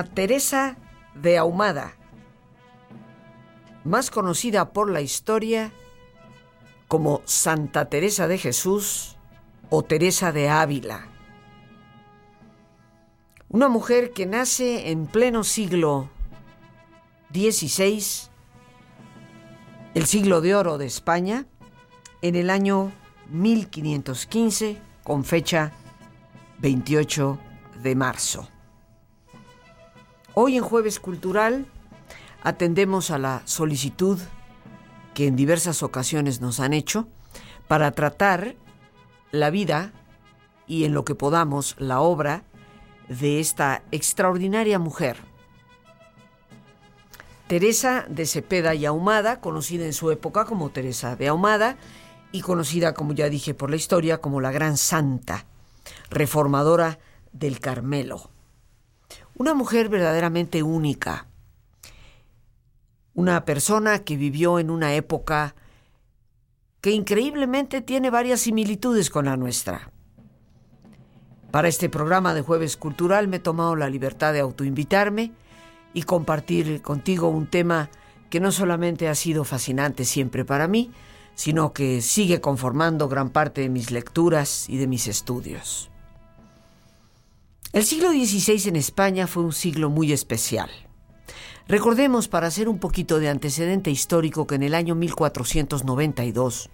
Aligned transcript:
Teresa 0.00 0.76
de 1.14 1.36
Ahumada, 1.36 1.94
más 3.84 4.10
conocida 4.10 4.72
por 4.72 4.90
la 4.90 5.00
historia 5.02 5.72
como 6.88 7.22
Santa 7.24 7.86
Teresa 7.86 8.28
de 8.28 8.38
Jesús 8.38 9.16
o 9.70 9.82
Teresa 9.82 10.32
de 10.32 10.48
Ávila. 10.48 11.08
Una 13.48 13.68
mujer 13.68 14.12
que 14.12 14.26
nace 14.26 14.90
en 14.90 15.06
pleno 15.06 15.44
siglo 15.44 16.08
XVI, 17.32 18.30
el 19.94 20.06
siglo 20.06 20.40
de 20.40 20.54
oro 20.54 20.78
de 20.78 20.86
España, 20.86 21.46
en 22.22 22.34
el 22.34 22.48
año 22.48 22.92
1515, 23.30 24.80
con 25.02 25.24
fecha 25.24 25.72
28 26.60 27.38
de 27.82 27.94
marzo. 27.94 28.48
Hoy 30.34 30.56
en 30.56 30.64
Jueves 30.64 30.98
Cultural 30.98 31.66
atendemos 32.42 33.10
a 33.10 33.18
la 33.18 33.42
solicitud 33.44 34.18
que 35.12 35.26
en 35.26 35.36
diversas 35.36 35.82
ocasiones 35.82 36.40
nos 36.40 36.58
han 36.58 36.72
hecho 36.72 37.06
para 37.68 37.90
tratar 37.92 38.56
la 39.30 39.50
vida 39.50 39.92
y 40.66 40.84
en 40.84 40.94
lo 40.94 41.04
que 41.04 41.14
podamos 41.14 41.76
la 41.78 42.00
obra 42.00 42.44
de 43.08 43.40
esta 43.40 43.82
extraordinaria 43.90 44.78
mujer. 44.78 45.18
Teresa 47.46 48.06
de 48.08 48.24
Cepeda 48.24 48.74
y 48.74 48.86
Ahumada, 48.86 49.38
conocida 49.40 49.84
en 49.84 49.92
su 49.92 50.10
época 50.10 50.46
como 50.46 50.70
Teresa 50.70 51.14
de 51.14 51.28
Ahumada 51.28 51.76
y 52.32 52.40
conocida, 52.40 52.94
como 52.94 53.12
ya 53.12 53.28
dije 53.28 53.52
por 53.52 53.68
la 53.68 53.76
historia, 53.76 54.22
como 54.22 54.40
la 54.40 54.50
Gran 54.50 54.78
Santa, 54.78 55.44
reformadora 56.08 56.98
del 57.32 57.60
Carmelo. 57.60 58.31
Una 59.36 59.54
mujer 59.54 59.88
verdaderamente 59.88 60.62
única. 60.62 61.26
Una 63.14 63.44
persona 63.44 64.00
que 64.00 64.16
vivió 64.16 64.58
en 64.58 64.70
una 64.70 64.94
época 64.94 65.54
que 66.80 66.90
increíblemente 66.90 67.80
tiene 67.80 68.10
varias 68.10 68.40
similitudes 68.40 69.08
con 69.08 69.26
la 69.26 69.36
nuestra. 69.36 69.90
Para 71.50 71.68
este 71.68 71.88
programa 71.88 72.34
de 72.34 72.42
Jueves 72.42 72.76
Cultural 72.76 73.28
me 73.28 73.36
he 73.36 73.40
tomado 73.40 73.76
la 73.76 73.88
libertad 73.88 74.32
de 74.32 74.40
autoinvitarme 74.40 75.32
y 75.94 76.02
compartir 76.02 76.82
contigo 76.82 77.28
un 77.28 77.46
tema 77.46 77.90
que 78.30 78.40
no 78.40 78.50
solamente 78.50 79.08
ha 79.08 79.14
sido 79.14 79.44
fascinante 79.44 80.04
siempre 80.04 80.44
para 80.44 80.66
mí, 80.66 80.90
sino 81.34 81.72
que 81.72 82.00
sigue 82.00 82.40
conformando 82.40 83.08
gran 83.08 83.30
parte 83.30 83.60
de 83.60 83.68
mis 83.68 83.90
lecturas 83.90 84.68
y 84.68 84.78
de 84.78 84.86
mis 84.86 85.06
estudios. 85.06 85.91
El 87.72 87.84
siglo 87.84 88.10
XVI 88.10 88.68
en 88.68 88.76
España 88.76 89.26
fue 89.26 89.44
un 89.44 89.54
siglo 89.54 89.88
muy 89.88 90.12
especial. 90.12 90.68
Recordemos, 91.68 92.28
para 92.28 92.48
hacer 92.48 92.68
un 92.68 92.78
poquito 92.78 93.18
de 93.18 93.30
antecedente 93.30 93.90
histórico, 93.90 94.46
que 94.46 94.56
en 94.56 94.62
el 94.62 94.74
año 94.74 94.94
1492 94.94 96.68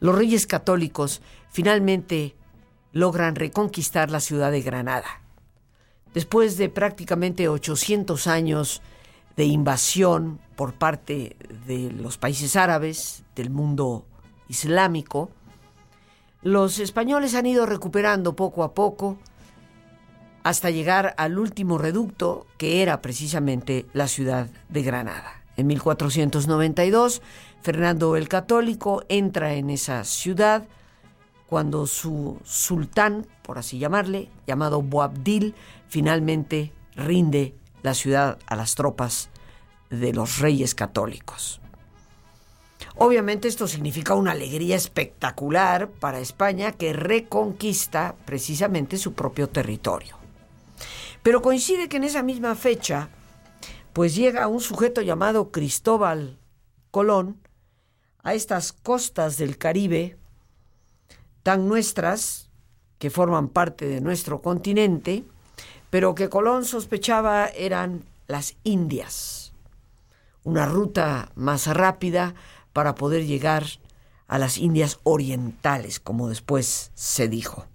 los 0.00 0.14
reyes 0.16 0.48
católicos 0.48 1.22
finalmente 1.50 2.34
logran 2.92 3.36
reconquistar 3.36 4.10
la 4.10 4.18
ciudad 4.18 4.50
de 4.50 4.62
Granada. 4.62 5.22
Después 6.12 6.56
de 6.56 6.70
prácticamente 6.70 7.48
800 7.48 8.26
años 8.26 8.82
de 9.36 9.44
invasión 9.44 10.40
por 10.56 10.72
parte 10.72 11.36
de 11.68 11.92
los 11.92 12.18
países 12.18 12.56
árabes, 12.56 13.22
del 13.36 13.50
mundo 13.50 14.06
islámico, 14.48 15.30
los 16.42 16.80
españoles 16.80 17.36
han 17.36 17.46
ido 17.46 17.64
recuperando 17.64 18.34
poco 18.34 18.64
a 18.64 18.74
poco 18.74 19.18
hasta 20.42 20.70
llegar 20.70 21.14
al 21.18 21.38
último 21.38 21.78
reducto 21.78 22.46
que 22.56 22.82
era 22.82 23.02
precisamente 23.02 23.86
la 23.92 24.08
ciudad 24.08 24.48
de 24.68 24.82
Granada. 24.82 25.42
En 25.56 25.66
1492, 25.66 27.22
Fernando 27.62 28.16
el 28.16 28.28
Católico 28.28 29.02
entra 29.08 29.54
en 29.54 29.70
esa 29.70 30.04
ciudad 30.04 30.66
cuando 31.48 31.86
su 31.86 32.38
sultán, 32.44 33.26
por 33.42 33.58
así 33.58 33.78
llamarle, 33.78 34.28
llamado 34.46 34.82
Boabdil, 34.82 35.54
finalmente 35.88 36.72
rinde 36.94 37.54
la 37.82 37.94
ciudad 37.94 38.38
a 38.46 38.54
las 38.54 38.74
tropas 38.74 39.30
de 39.90 40.12
los 40.12 40.38
reyes 40.38 40.74
católicos. 40.74 41.60
Obviamente 42.96 43.48
esto 43.48 43.66
significa 43.66 44.14
una 44.14 44.32
alegría 44.32 44.76
espectacular 44.76 45.88
para 45.88 46.20
España 46.20 46.72
que 46.72 46.92
reconquista 46.92 48.14
precisamente 48.24 48.98
su 48.98 49.14
propio 49.14 49.48
territorio. 49.48 50.17
Pero 51.28 51.42
coincide 51.42 51.90
que 51.90 51.98
en 51.98 52.04
esa 52.04 52.22
misma 52.22 52.54
fecha, 52.54 53.10
pues 53.92 54.14
llega 54.14 54.48
un 54.48 54.60
sujeto 54.60 55.02
llamado 55.02 55.50
Cristóbal 55.50 56.38
Colón 56.90 57.36
a 58.22 58.32
estas 58.32 58.72
costas 58.72 59.36
del 59.36 59.58
Caribe, 59.58 60.16
tan 61.42 61.68
nuestras, 61.68 62.48
que 62.98 63.10
forman 63.10 63.48
parte 63.48 63.84
de 63.84 64.00
nuestro 64.00 64.40
continente, 64.40 65.22
pero 65.90 66.14
que 66.14 66.30
Colón 66.30 66.64
sospechaba 66.64 67.48
eran 67.48 68.04
las 68.26 68.56
Indias, 68.64 69.52
una 70.44 70.64
ruta 70.64 71.30
más 71.34 71.66
rápida 71.66 72.34
para 72.72 72.94
poder 72.94 73.26
llegar 73.26 73.66
a 74.28 74.38
las 74.38 74.56
Indias 74.56 74.98
orientales, 75.02 76.00
como 76.00 76.30
después 76.30 76.90
se 76.94 77.28
dijo. 77.28 77.66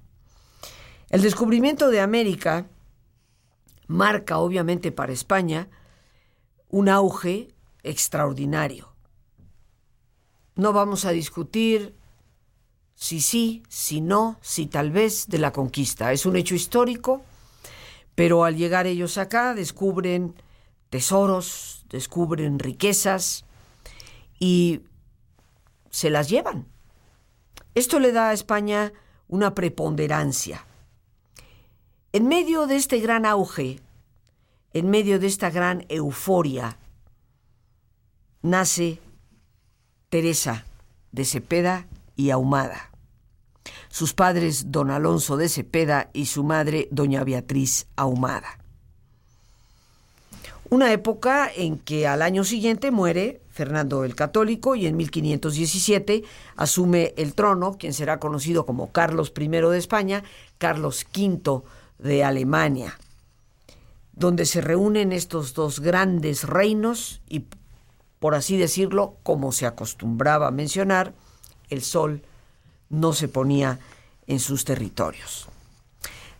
El 1.11 1.21
descubrimiento 1.21 1.91
de 1.91 2.01
América 2.01 2.65
marca 3.87 4.37
obviamente 4.37 4.91
para 4.91 5.13
España 5.13 5.69
un 6.69 6.89
auge 6.89 7.53
extraordinario. 7.83 8.93
No 10.55 10.73
vamos 10.73 11.05
a 11.05 11.11
discutir 11.11 11.95
si 12.95 13.21
sí, 13.21 13.63
si 13.69 14.01
no, 14.01 14.37
si 14.41 14.67
tal 14.67 14.91
vez 14.91 15.27
de 15.27 15.39
la 15.39 15.51
conquista. 15.51 16.11
Es 16.11 16.25
un 16.25 16.35
hecho 16.35 16.55
histórico, 16.55 17.23
pero 18.15 18.43
al 18.43 18.55
llegar 18.55 18.87
ellos 18.87 19.17
acá 19.17 19.53
descubren 19.53 20.35
tesoros, 20.89 21.85
descubren 21.89 22.59
riquezas 22.59 23.45
y 24.39 24.81
se 25.89 26.09
las 26.09 26.29
llevan. 26.29 26.67
Esto 27.75 27.99
le 27.99 28.11
da 28.11 28.29
a 28.29 28.33
España 28.33 28.93
una 29.27 29.55
preponderancia. 29.55 30.65
En 32.15 32.27
medio 32.27 32.67
de 32.67 32.75
este 32.75 32.99
gran 32.99 33.25
auge, 33.25 33.79
en 34.71 34.91
medio 34.91 35.17
de 35.17 35.25
esta 35.25 35.49
gran 35.49 35.83
euforia, 35.89 36.77
nace 38.43 38.99
Teresa 40.09 40.63
de 41.11 41.25
Cepeda 41.25 41.87
y 42.15 42.29
Ahumada. 42.29 42.91
Sus 43.89 44.13
padres, 44.13 44.71
don 44.71 44.91
Alonso 44.91 45.37
de 45.37 45.49
Cepeda 45.49 46.11
y 46.13 46.27
su 46.27 46.43
madre, 46.43 46.87
doña 46.91 47.23
Beatriz 47.23 47.87
Ahumada. 47.95 48.59
Una 50.69 50.93
época 50.93 51.49
en 51.55 51.79
que 51.79 52.05
al 52.05 52.21
año 52.21 52.43
siguiente 52.43 52.91
muere 52.91 53.41
Fernando 53.49 54.03
el 54.03 54.13
Católico 54.13 54.75
y 54.75 54.85
en 54.85 54.97
1517 54.97 56.23
asume 56.57 57.15
el 57.17 57.33
trono 57.33 57.75
quien 57.79 57.93
será 57.93 58.19
conocido 58.19 58.67
como 58.67 58.91
Carlos 58.91 59.33
I 59.35 59.47
de 59.47 59.77
España, 59.79 60.23
Carlos 60.59 61.07
V 61.15 61.63
de 62.03 62.23
Alemania, 62.23 62.99
donde 64.11 64.45
se 64.45 64.61
reúnen 64.61 65.13
estos 65.13 65.53
dos 65.53 65.79
grandes 65.79 66.43
reinos 66.43 67.21
y, 67.29 67.45
por 68.19 68.35
así 68.35 68.57
decirlo, 68.57 69.17
como 69.23 69.51
se 69.53 69.65
acostumbraba 69.65 70.47
a 70.47 70.51
mencionar, 70.51 71.13
el 71.69 71.81
sol 71.81 72.21
no 72.89 73.13
se 73.13 73.29
ponía 73.29 73.79
en 74.27 74.39
sus 74.39 74.65
territorios. 74.65 75.47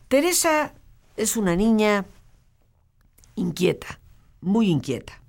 Teresa 0.10 0.74
es 1.15 1.38
una 1.38 1.56
niña 1.56 2.06
inquieta, 3.36 4.00
muy 4.42 4.69
inquieta. 4.69 5.21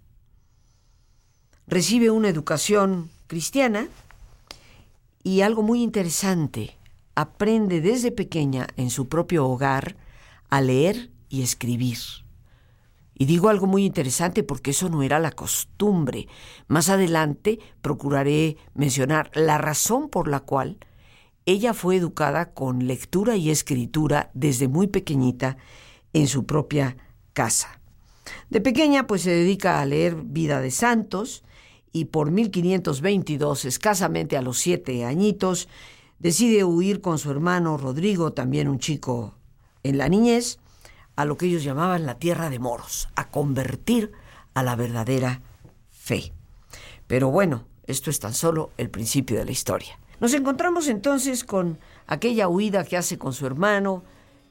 Recibe 1.68 2.10
una 2.10 2.28
educación 2.28 3.08
cristiana 3.28 3.86
y 5.22 5.42
algo 5.42 5.62
muy 5.62 5.82
interesante, 5.82 6.76
aprende 7.14 7.80
desde 7.80 8.10
pequeña 8.10 8.66
en 8.76 8.90
su 8.90 9.08
propio 9.08 9.46
hogar 9.46 9.96
a 10.54 10.60
leer 10.60 11.10
y 11.28 11.42
escribir. 11.42 11.98
Y 13.12 13.24
digo 13.24 13.48
algo 13.48 13.66
muy 13.66 13.84
interesante 13.84 14.44
porque 14.44 14.70
eso 14.70 14.88
no 14.88 15.02
era 15.02 15.18
la 15.18 15.32
costumbre. 15.32 16.28
Más 16.68 16.88
adelante 16.88 17.58
procuraré 17.82 18.56
mencionar 18.72 19.32
la 19.34 19.58
razón 19.58 20.10
por 20.10 20.28
la 20.28 20.40
cual 20.40 20.78
ella 21.44 21.74
fue 21.74 21.96
educada 21.96 22.54
con 22.54 22.86
lectura 22.86 23.34
y 23.34 23.50
escritura 23.50 24.30
desde 24.32 24.68
muy 24.68 24.86
pequeñita 24.86 25.56
en 26.12 26.28
su 26.28 26.46
propia 26.46 26.96
casa. 27.32 27.80
De 28.48 28.60
pequeña 28.60 29.08
pues 29.08 29.22
se 29.22 29.30
dedica 29.30 29.80
a 29.80 29.86
leer 29.86 30.14
Vida 30.14 30.60
de 30.60 30.70
Santos 30.70 31.42
y 31.90 32.04
por 32.04 32.30
1522, 32.30 33.64
escasamente 33.64 34.36
a 34.36 34.42
los 34.42 34.58
siete 34.58 35.04
añitos, 35.04 35.68
decide 36.20 36.62
huir 36.62 37.00
con 37.00 37.18
su 37.18 37.32
hermano 37.32 37.76
Rodrigo, 37.76 38.32
también 38.32 38.68
un 38.68 38.78
chico 38.78 39.34
en 39.84 39.98
la 39.98 40.08
niñez, 40.08 40.58
a 41.14 41.24
lo 41.24 41.36
que 41.36 41.46
ellos 41.46 41.62
llamaban 41.62 42.06
la 42.06 42.18
tierra 42.18 42.50
de 42.50 42.58
moros, 42.58 43.08
a 43.14 43.28
convertir 43.28 44.10
a 44.54 44.62
la 44.62 44.74
verdadera 44.74 45.42
fe. 45.90 46.32
Pero 47.06 47.30
bueno, 47.30 47.66
esto 47.86 48.10
es 48.10 48.18
tan 48.18 48.34
solo 48.34 48.70
el 48.78 48.90
principio 48.90 49.38
de 49.38 49.44
la 49.44 49.52
historia. 49.52 49.98
Nos 50.20 50.34
encontramos 50.34 50.88
entonces 50.88 51.44
con 51.44 51.78
aquella 52.06 52.48
huida 52.48 52.84
que 52.84 52.96
hace 52.96 53.18
con 53.18 53.32
su 53.32 53.46
hermano, 53.46 54.02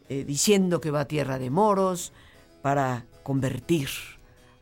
eh, 0.09 0.23
diciendo 0.23 0.79
que 0.79 0.91
va 0.91 1.01
a 1.01 1.07
tierra 1.07 1.39
de 1.39 1.49
moros 1.49 2.13
para 2.61 3.05
convertir 3.23 3.89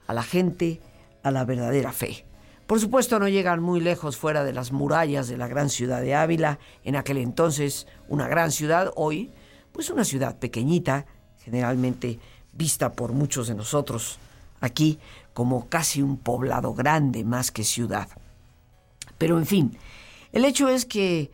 a 0.08 0.14
la 0.14 0.24
gente 0.24 0.82
a 1.24 1.32
la 1.32 1.46
verdadera 1.46 1.92
fe. 1.92 2.26
Por 2.68 2.80
supuesto 2.80 3.20
no 3.20 3.28
llegan 3.28 3.62
muy 3.62 3.82
lejos 3.82 4.16
fuera 4.16 4.44
de 4.46 4.54
las 4.54 4.72
murallas 4.72 5.28
de 5.28 5.38
la 5.38 5.48
gran 5.48 5.70
ciudad 5.70 6.02
de 6.02 6.16
Ávila, 6.16 6.60
en 6.86 6.96
aquel 6.96 7.18
entonces 7.18 7.88
una 8.08 8.28
gran 8.28 8.52
ciudad, 8.52 8.92
hoy 8.96 9.32
pues 9.72 9.90
una 9.90 10.04
ciudad 10.04 10.38
pequeñita, 10.40 11.06
generalmente 11.44 12.20
vista 12.54 12.94
por 12.94 13.14
muchos 13.14 13.48
de 13.48 13.56
nosotros 13.56 14.20
aquí 14.60 15.00
como 15.34 15.68
casi 15.68 16.02
un 16.02 16.18
poblado 16.18 16.74
grande 16.74 17.24
más 17.24 17.52
que 17.52 17.64
ciudad. 17.64 18.08
Pero 19.18 19.38
en 19.38 19.46
fin, 19.46 19.78
el 20.32 20.46
hecho 20.46 20.70
es 20.70 20.86
que 20.86 21.32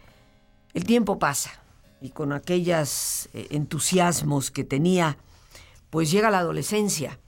el 0.73 0.85
tiempo 0.85 1.19
pasa 1.19 1.51
y 2.01 2.09
con 2.09 2.33
aquellos 2.33 3.29
eh, 3.33 3.47
entusiasmos 3.51 4.51
que 4.51 4.63
tenía, 4.63 5.17
pues 5.89 6.11
llega 6.11 6.29
la 6.29 6.39
adolescencia. 6.39 7.19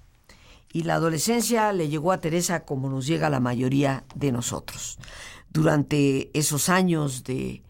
Y 0.72 0.84
la 0.84 0.96
adolescencia 0.96 1.74
le 1.74 1.90
llegó 1.90 2.12
a 2.12 2.20
Teresa 2.20 2.64
como 2.64 2.90
nos 2.90 3.08
llega 3.08 3.28
a 3.28 3.32
la 3.32 3.40
mayoría 3.40 4.04
de 4.14 4.32
nosotros. 4.32 5.00
Durante 5.50 6.30
esos 6.38 6.70
años 6.70 7.24
de 7.24 7.64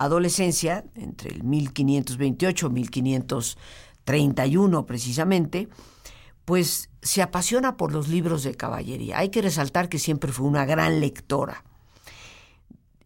adolescencia, 0.00 0.84
entre 0.96 1.30
el 1.30 1.44
1528 1.44 2.66
y 2.66 2.70
1500 2.70 3.58
31 4.04 4.86
precisamente, 4.86 5.68
pues 6.44 6.90
se 7.00 7.22
apasiona 7.22 7.76
por 7.76 7.92
los 7.92 8.08
libros 8.08 8.42
de 8.42 8.56
caballería. 8.56 9.18
Hay 9.18 9.28
que 9.28 9.42
resaltar 9.42 9.88
que 9.88 9.98
siempre 9.98 10.32
fue 10.32 10.46
una 10.46 10.64
gran 10.64 11.00
lectora. 11.00 11.64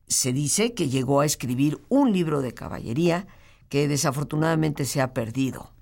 Se 0.07 0.33
dice 0.33 0.73
que 0.73 0.89
llegó 0.89 1.21
a 1.21 1.27
escribir 1.27 1.81
un 1.89 2.13
libro 2.13 2.41
de 2.41 2.55
caballería 2.55 3.27
que 3.69 3.89
desafortunadamente 3.89 4.87
se 4.87 5.03
ha 5.03 5.13
perdido. 5.13 5.73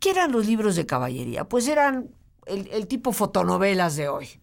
¿Qué 0.00 0.10
eran 0.10 0.32
los 0.32 0.46
libros 0.46 0.76
de 0.76 0.86
caballería? 0.86 1.44
Pues 1.44 1.66
eran 1.68 2.10
el, 2.46 2.68
el 2.68 2.86
tipo 2.86 3.12
fotonovelas 3.12 3.96
de 3.96 4.08
hoy. 4.08 4.40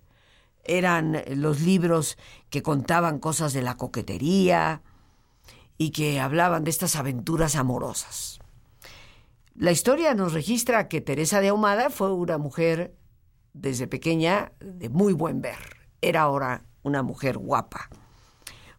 Eran 0.65 1.23
los 1.35 1.61
libros 1.61 2.17
que 2.49 2.61
contaban 2.61 3.19
cosas 3.19 3.53
de 3.53 3.61
la 3.61 3.77
coquetería 3.77 4.83
y 5.77 5.91
que 5.91 6.19
hablaban 6.19 6.63
de 6.63 6.71
estas 6.71 6.95
aventuras 6.95 7.55
amorosas. 7.55 8.39
La 9.55 9.71
historia 9.71 10.13
nos 10.13 10.33
registra 10.33 10.87
que 10.87 11.01
Teresa 11.01 11.41
de 11.41 11.49
Ahumada 11.49 11.89
fue 11.89 12.11
una 12.11 12.37
mujer 12.37 12.95
desde 13.53 13.87
pequeña 13.87 14.51
de 14.59 14.89
muy 14.89 15.13
buen 15.13 15.41
ver. 15.41 15.87
Era 16.01 16.23
ahora 16.23 16.65
una 16.83 17.03
mujer 17.03 17.37
guapa, 17.37 17.89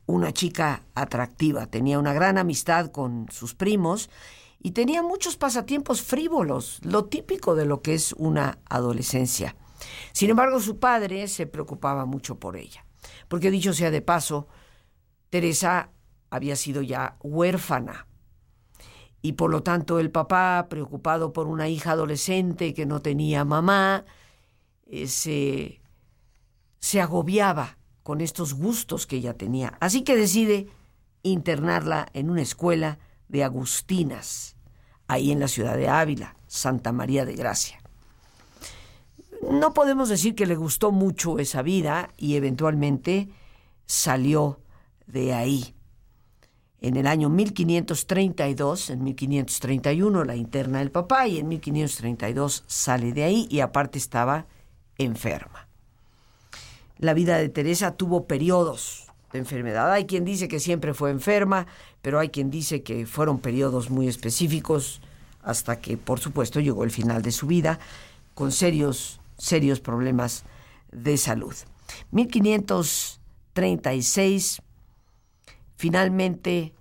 una 0.04 0.32
chica 0.32 0.82
atractiva, 0.94 1.66
tenía 1.66 1.98
una 1.98 2.12
gran 2.12 2.38
amistad 2.38 2.90
con 2.90 3.26
sus 3.30 3.54
primos 3.54 4.10
y 4.62 4.72
tenía 4.72 5.02
muchos 5.02 5.36
pasatiempos 5.36 6.02
frívolos, 6.02 6.80
lo 6.82 7.06
típico 7.06 7.54
de 7.54 7.66
lo 7.66 7.82
que 7.82 7.94
es 7.94 8.12
una 8.12 8.58
adolescencia. 8.68 9.56
Sin 10.12 10.30
embargo, 10.30 10.60
su 10.60 10.78
padre 10.78 11.26
se 11.28 11.46
preocupaba 11.46 12.04
mucho 12.04 12.38
por 12.38 12.56
ella, 12.56 12.84
porque 13.28 13.50
dicho 13.50 13.72
sea 13.72 13.90
de 13.90 14.02
paso, 14.02 14.46
Teresa 15.30 15.90
había 16.36 16.56
sido 16.56 16.82
ya 16.82 17.16
huérfana 17.22 18.06
y 19.26 19.32
por 19.32 19.50
lo 19.50 19.64
tanto 19.64 19.98
el 19.98 20.12
papá, 20.12 20.66
preocupado 20.70 21.32
por 21.32 21.48
una 21.48 21.68
hija 21.68 21.92
adolescente 21.92 22.74
que 22.74 22.86
no 22.86 23.02
tenía 23.02 23.44
mamá, 23.44 24.04
eh, 24.86 25.08
se, 25.08 25.80
se 26.78 27.00
agobiaba 27.00 27.76
con 28.04 28.20
estos 28.20 28.54
gustos 28.54 29.04
que 29.04 29.16
ella 29.16 29.34
tenía. 29.34 29.76
Así 29.80 30.02
que 30.02 30.14
decide 30.14 30.68
internarla 31.24 32.08
en 32.12 32.30
una 32.30 32.42
escuela 32.42 33.00
de 33.26 33.42
agustinas, 33.42 34.54
ahí 35.08 35.32
en 35.32 35.40
la 35.40 35.48
ciudad 35.48 35.76
de 35.76 35.88
Ávila, 35.88 36.36
Santa 36.46 36.92
María 36.92 37.24
de 37.24 37.34
Gracia. 37.34 37.80
No 39.50 39.74
podemos 39.74 40.08
decir 40.08 40.36
que 40.36 40.46
le 40.46 40.54
gustó 40.54 40.92
mucho 40.92 41.40
esa 41.40 41.62
vida 41.62 42.10
y 42.16 42.36
eventualmente 42.36 43.28
salió 43.86 44.60
de 45.06 45.34
ahí. 45.34 45.75
En 46.86 46.96
el 46.96 47.06
año 47.08 47.28
1532, 47.28 48.90
en 48.90 49.02
1531 49.02 50.22
la 50.22 50.36
interna 50.36 50.78
del 50.78 50.92
papá 50.92 51.26
y 51.26 51.38
en 51.38 51.48
1532 51.48 52.62
sale 52.68 53.12
de 53.12 53.24
ahí 53.24 53.48
y 53.50 53.58
aparte 53.58 53.98
estaba 53.98 54.46
enferma. 54.96 55.66
La 56.98 57.12
vida 57.12 57.38
de 57.38 57.48
Teresa 57.48 57.96
tuvo 57.96 58.28
periodos 58.28 59.08
de 59.32 59.40
enfermedad. 59.40 59.90
Hay 59.90 60.06
quien 60.06 60.24
dice 60.24 60.46
que 60.46 60.60
siempre 60.60 60.94
fue 60.94 61.10
enferma, 61.10 61.66
pero 62.02 62.20
hay 62.20 62.28
quien 62.28 62.52
dice 62.52 62.84
que 62.84 63.04
fueron 63.04 63.40
periodos 63.40 63.90
muy 63.90 64.06
específicos 64.06 65.00
hasta 65.42 65.80
que, 65.80 65.96
por 65.96 66.20
supuesto, 66.20 66.60
llegó 66.60 66.84
el 66.84 66.92
final 66.92 67.20
de 67.20 67.32
su 67.32 67.48
vida 67.48 67.80
con 68.34 68.52
serios, 68.52 69.18
serios 69.38 69.80
problemas 69.80 70.44
de 70.92 71.16
salud. 71.16 71.56
1536 72.12 74.62
finalmente 75.76 76.72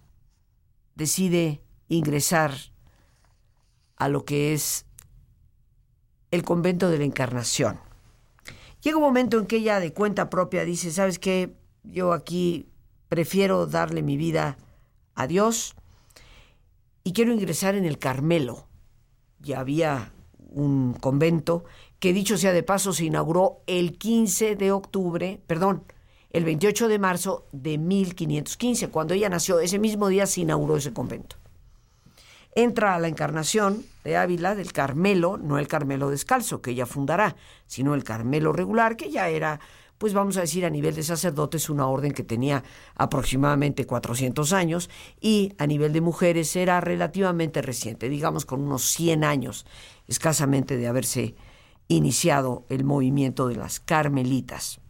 decide 0.96 1.62
ingresar 1.88 2.54
a 3.98 4.10
lo 4.10 4.26
que 4.26 4.54
es 4.54 4.86
el 6.32 6.44
convento 6.44 6.90
de 6.90 6.98
la 6.98 7.06
Encarnación. 7.06 7.80
Llega 8.82 8.98
un 8.98 9.04
momento 9.04 9.38
en 9.40 9.46
que 9.46 9.58
ella 9.58 9.80
de 9.80 9.94
cuenta 9.94 10.30
propia 10.30 10.66
dice, 10.66 10.92
¿sabes 10.92 11.20
qué? 11.20 11.56
Yo 11.84 12.14
aquí 12.14 12.70
prefiero 13.10 13.68
darle 13.68 14.02
mi 14.02 14.18
vida 14.18 14.58
a 15.16 15.28
Dios 15.28 15.76
y 17.04 17.14
quiero 17.14 17.34
ingresar 17.34 17.76
en 17.76 17.86
el 17.86 17.98
Carmelo. 17.98 18.68
Ya 19.40 19.60
había 19.60 20.14
un 20.50 20.94
convento 20.94 21.66
que 22.00 22.14
dicho 22.14 22.38
sea 22.38 22.54
de 22.54 22.64
paso 22.64 22.94
se 22.94 23.06
inauguró 23.06 23.62
el 23.68 23.98
15 23.98 24.56
de 24.56 24.72
octubre, 24.72 25.42
perdón, 25.48 25.84
el 26.36 26.44
28 26.44 26.90
de 26.90 27.00
marzo 27.00 27.48
de 27.54 27.78
1515. 27.78 28.90
Cuando 28.90 29.14
ella 29.14 29.30
nació, 29.30 29.62
ese 29.62 29.80
mismo 29.80 30.10
día 30.10 30.26
se 30.26 30.42
inauguró 30.42 30.76
ese 30.76 30.92
convento. 30.92 31.38
Entra 32.54 32.94
a 32.94 33.00
la 33.00 33.08
encarnación 33.08 33.86
de 34.04 34.18
Ávila 34.18 34.54
del 34.54 34.74
Carmelo, 34.74 35.38
no 35.38 35.58
el 35.60 35.70
Carmelo 35.70 36.10
descalzo 36.10 36.62
que 36.62 36.72
ella 36.72 36.86
fundará, 36.86 37.38
sino 37.68 37.96
el 37.96 38.04
Carmelo 38.04 38.52
regular, 38.52 38.98
que 38.98 39.10
ya 39.10 39.30
era, 39.30 39.62
pues 39.98 40.14
vamos 40.14 40.36
a 40.36 40.42
decir, 40.42 40.66
a 40.66 40.70
nivel 40.70 40.94
de 40.94 41.04
sacerdotes, 41.04 41.70
una 41.70 41.88
orden 41.88 42.12
que 42.12 42.24
tenía 42.24 42.66
aproximadamente 42.96 43.86
400 43.86 44.52
años, 44.52 44.90
y 45.22 45.54
a 45.58 45.66
nivel 45.68 45.94
de 45.94 46.02
mujeres 46.02 46.54
era 46.58 46.82
relativamente 46.82 47.62
reciente, 47.62 48.10
digamos 48.10 48.46
con 48.46 48.60
unos 48.60 48.84
100 48.84 49.24
años 49.24 49.66
escasamente 50.10 50.76
de 50.76 50.88
haberse 50.88 51.36
iniciado 51.88 52.66
el 52.68 52.84
movimiento 52.84 53.48
de 53.48 53.56
las 53.56 53.80
carmelitas. 53.80 54.82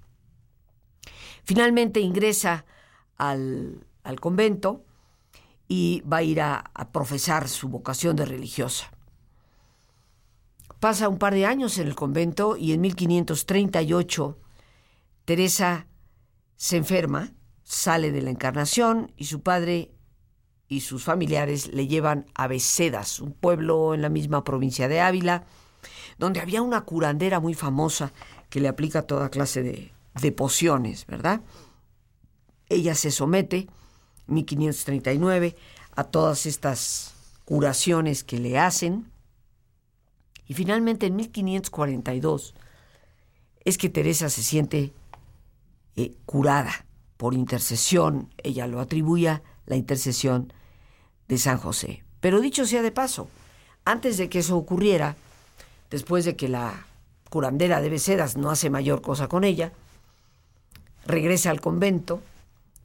Finalmente 1.45 1.99
ingresa 1.99 2.65
al, 3.17 3.85
convento 4.19 4.83
y 5.67 6.01
va 6.01 6.17
a 6.17 6.23
ir 6.23 6.41
a, 6.41 6.71
a 6.73 6.91
profesar 6.91 7.47
su 7.47 7.69
vocación 7.69 8.15
de 8.15 8.25
religiosa. 8.25 8.91
Pasa 10.79 11.07
un 11.07 11.17
par 11.17 11.33
de 11.33 11.45
años 11.45 11.77
en 11.77 11.87
el 11.87 11.95
convento 11.95 12.57
y 12.57 12.73
en 12.73 12.81
1538 12.81 14.37
Teresa 15.25 15.87
se 16.55 16.77
enferma, 16.77 17.33
sale 17.63 18.11
de 18.11 18.21
la 18.21 18.29
encarnación 18.29 19.11
y 19.17 19.25
su 19.25 19.41
padre 19.41 19.91
y 20.67 20.81
sus 20.81 21.03
familiares 21.03 21.73
le 21.73 21.87
llevan 21.87 22.27
a 22.35 22.47
Becedas, 22.47 23.19
un 23.19 23.33
pueblo 23.33 23.95
en 23.95 24.03
la 24.03 24.09
misma 24.09 24.43
provincia 24.43 24.87
de 24.87 25.01
Ávila, 25.01 25.45
donde 26.19 26.41
había 26.41 26.61
una 26.61 26.81
curandera 26.81 27.39
muy 27.39 27.55
famosa 27.55 28.13
que 28.49 28.59
le 28.59 28.67
aplica 28.67 29.01
toda 29.01 29.29
clase 29.29 29.63
de, 29.63 29.94
de 30.21 30.31
pociones, 30.31 31.05
¿verdad? 31.05 31.41
Ella 32.69 32.95
se 32.95 33.11
somete, 33.11 33.67
1539, 34.27 35.55
a 35.95 36.03
todas 36.03 36.45
estas 36.45 37.13
curaciones 37.45 38.23
que 38.23 38.39
le 38.39 38.57
hacen. 38.57 39.11
Y 40.47 40.53
finalmente 40.53 41.07
en 41.07 41.15
1542 41.15 42.55
es 43.63 43.77
que 43.77 43.89
Teresa 43.89 44.29
se 44.29 44.43
siente 44.43 44.93
eh, 45.95 46.15
curada 46.25 46.85
por 47.17 47.33
intercesión, 47.33 48.29
ella 48.43 48.67
lo 48.67 48.79
atribuye 48.79 49.41
la 49.65 49.75
intercesión 49.75 50.53
de 51.27 51.37
San 51.37 51.57
José. 51.57 52.03
Pero 52.19 52.41
dicho 52.41 52.65
sea 52.65 52.81
de 52.81 52.91
paso, 52.91 53.29
antes 53.85 54.17
de 54.17 54.29
que 54.29 54.39
eso 54.39 54.57
ocurriera, 54.57 55.15
después 55.89 56.25
de 56.25 56.35
que 56.35 56.49
la 56.49 56.85
curandera 57.29 57.81
de 57.81 57.89
Becedas 57.89 58.35
no 58.35 58.49
hace 58.51 58.69
mayor 58.69 59.01
cosa 59.01 59.27
con 59.27 59.43
ella, 59.43 59.71
regresa 61.05 61.51
al 61.51 61.61
convento, 61.61 62.21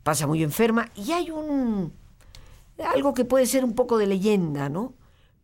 pasa 0.02 0.26
muy 0.26 0.42
enferma 0.42 0.90
y 0.94 1.12
hay 1.12 1.30
un 1.30 1.92
algo 2.84 3.12
que 3.14 3.24
puede 3.24 3.46
ser 3.46 3.64
un 3.64 3.74
poco 3.74 3.98
de 3.98 4.06
leyenda, 4.06 4.68
¿no? 4.68 4.94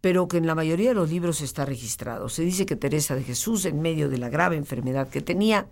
Pero 0.01 0.29
que 0.29 0.39
en 0.39 0.47
la 0.47 0.55
mayoría 0.55 0.91
de 0.91 0.95
los 0.95 1.11
libros 1.11 1.41
está 1.41 1.65
registrado. 1.65 2.29
Se 2.29 2.43
dice 2.43 2.67
que 2.67 2.77
Teresa 2.77 3.15
de 3.15 3.25
Jesús, 3.25 3.65
en 3.65 3.83
medio 3.83 4.09
de 4.09 4.19
la 4.19 4.29
grave 4.29 4.57
enfermedad 4.57 5.09
que 5.09 5.21
tenía, 5.21 5.67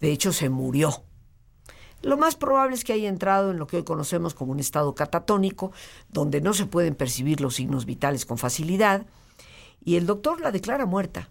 de 0.00 0.12
hecho 0.12 0.32
se 0.32 0.48
murió. 0.48 1.02
Lo 2.02 2.16
más 2.16 2.34
probable 2.34 2.74
es 2.74 2.84
que 2.84 2.92
haya 2.92 3.08
entrado 3.08 3.50
en 3.50 3.58
lo 3.58 3.66
que 3.66 3.76
hoy 3.76 3.84
conocemos 3.84 4.34
como 4.34 4.52
un 4.52 4.60
estado 4.60 4.94
catatónico, 4.94 5.72
donde 6.08 6.40
no 6.40 6.52
se 6.52 6.66
pueden 6.66 6.94
percibir 6.94 7.40
los 7.40 7.54
signos 7.54 7.86
vitales 7.86 8.26
con 8.26 8.38
facilidad, 8.38 9.06
y 9.84 9.96
el 9.96 10.06
doctor 10.06 10.40
la 10.40 10.50
declara 10.50 10.86
muerta. 10.86 11.28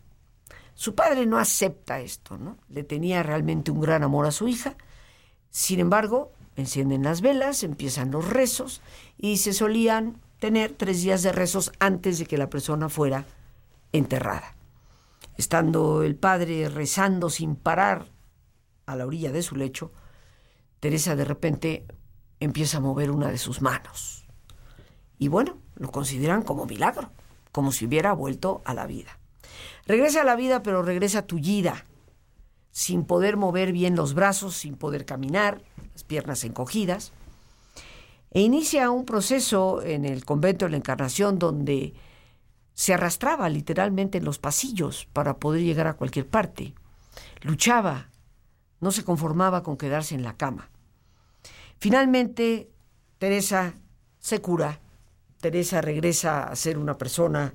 Su 0.81 0.95
padre 0.95 1.27
no 1.27 1.37
acepta 1.37 1.99
esto, 1.99 2.39
¿no? 2.39 2.57
Le 2.67 2.83
tenía 2.83 3.21
realmente 3.21 3.69
un 3.69 3.81
gran 3.81 4.01
amor 4.01 4.25
a 4.25 4.31
su 4.31 4.47
hija. 4.47 4.77
Sin 5.51 5.79
embargo, 5.79 6.31
encienden 6.55 7.03
las 7.03 7.21
velas, 7.21 7.61
empiezan 7.61 8.09
los 8.09 8.27
rezos 8.27 8.81
y 9.15 9.37
se 9.37 9.53
solían 9.53 10.19
tener 10.39 10.71
tres 10.71 11.03
días 11.03 11.21
de 11.21 11.33
rezos 11.33 11.71
antes 11.77 12.17
de 12.17 12.25
que 12.25 12.39
la 12.39 12.49
persona 12.49 12.89
fuera 12.89 13.25
enterrada. 13.91 14.55
Estando 15.37 16.01
el 16.01 16.15
padre 16.15 16.67
rezando 16.67 17.29
sin 17.29 17.55
parar 17.55 18.07
a 18.87 18.95
la 18.95 19.05
orilla 19.05 19.31
de 19.31 19.43
su 19.43 19.55
lecho, 19.55 19.91
Teresa 20.79 21.15
de 21.15 21.25
repente 21.25 21.85
empieza 22.39 22.77
a 22.77 22.81
mover 22.81 23.11
una 23.11 23.29
de 23.29 23.37
sus 23.37 23.61
manos. 23.61 24.25
Y 25.19 25.27
bueno, 25.27 25.59
lo 25.75 25.91
consideran 25.91 26.41
como 26.41 26.65
milagro, 26.65 27.11
como 27.51 27.71
si 27.71 27.85
hubiera 27.85 28.13
vuelto 28.13 28.63
a 28.65 28.73
la 28.73 28.87
vida. 28.87 29.20
Regresa 29.85 30.21
a 30.21 30.25
la 30.25 30.35
vida, 30.35 30.63
pero 30.63 30.83
regresa 30.83 31.23
tullida, 31.23 31.85
sin 32.71 33.03
poder 33.05 33.37
mover 33.37 33.71
bien 33.71 33.95
los 33.95 34.13
brazos, 34.13 34.55
sin 34.55 34.75
poder 34.75 35.05
caminar, 35.05 35.61
las 35.93 36.03
piernas 36.03 36.43
encogidas, 36.43 37.11
e 38.31 38.41
inicia 38.41 38.89
un 38.91 39.05
proceso 39.05 39.81
en 39.81 40.05
el 40.05 40.23
convento 40.23 40.65
de 40.65 40.71
la 40.71 40.77
Encarnación 40.77 41.37
donde 41.37 41.93
se 42.73 42.93
arrastraba 42.93 43.49
literalmente 43.49 44.17
en 44.19 44.25
los 44.25 44.39
pasillos 44.39 45.07
para 45.11 45.37
poder 45.37 45.61
llegar 45.63 45.87
a 45.87 45.95
cualquier 45.95 46.27
parte. 46.27 46.73
Luchaba, 47.41 48.09
no 48.79 48.91
se 48.91 49.03
conformaba 49.03 49.63
con 49.63 49.77
quedarse 49.77 50.15
en 50.15 50.23
la 50.23 50.37
cama. 50.37 50.69
Finalmente, 51.77 52.71
Teresa 53.17 53.73
se 54.19 54.39
cura, 54.39 54.79
Teresa 55.41 55.81
regresa 55.81 56.43
a 56.43 56.55
ser 56.55 56.77
una 56.77 56.97
persona, 56.97 57.53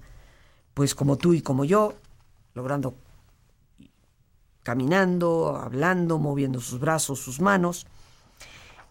pues 0.75 0.95
como 0.95 1.16
tú 1.16 1.33
y 1.33 1.40
como 1.40 1.64
yo, 1.64 1.95
logrando 2.56 2.96
caminando, 4.64 5.56
hablando, 5.56 6.18
moviendo 6.18 6.60
sus 6.60 6.80
brazos, 6.80 7.20
sus 7.20 7.40
manos, 7.40 7.86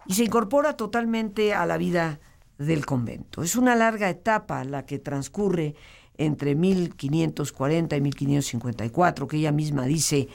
y 0.06 0.14
se 0.14 0.24
incorpora 0.24 0.78
totalmente 0.78 1.54
a 1.54 1.66
la 1.66 1.78
vida 1.78 2.22
del 2.58 2.86
convento. 2.86 3.44
Es 3.44 3.58
una 3.58 3.76
larga 3.76 4.10
etapa 4.10 4.64
la 4.64 4.86
que 4.86 5.00
transcurre 5.00 5.76
entre 6.18 6.56
1540 6.56 7.98
y 7.98 8.02
1554, 8.02 9.28
que 9.28 9.36
ella 9.36 9.52
misma 9.52 9.86
dice, 9.86 10.30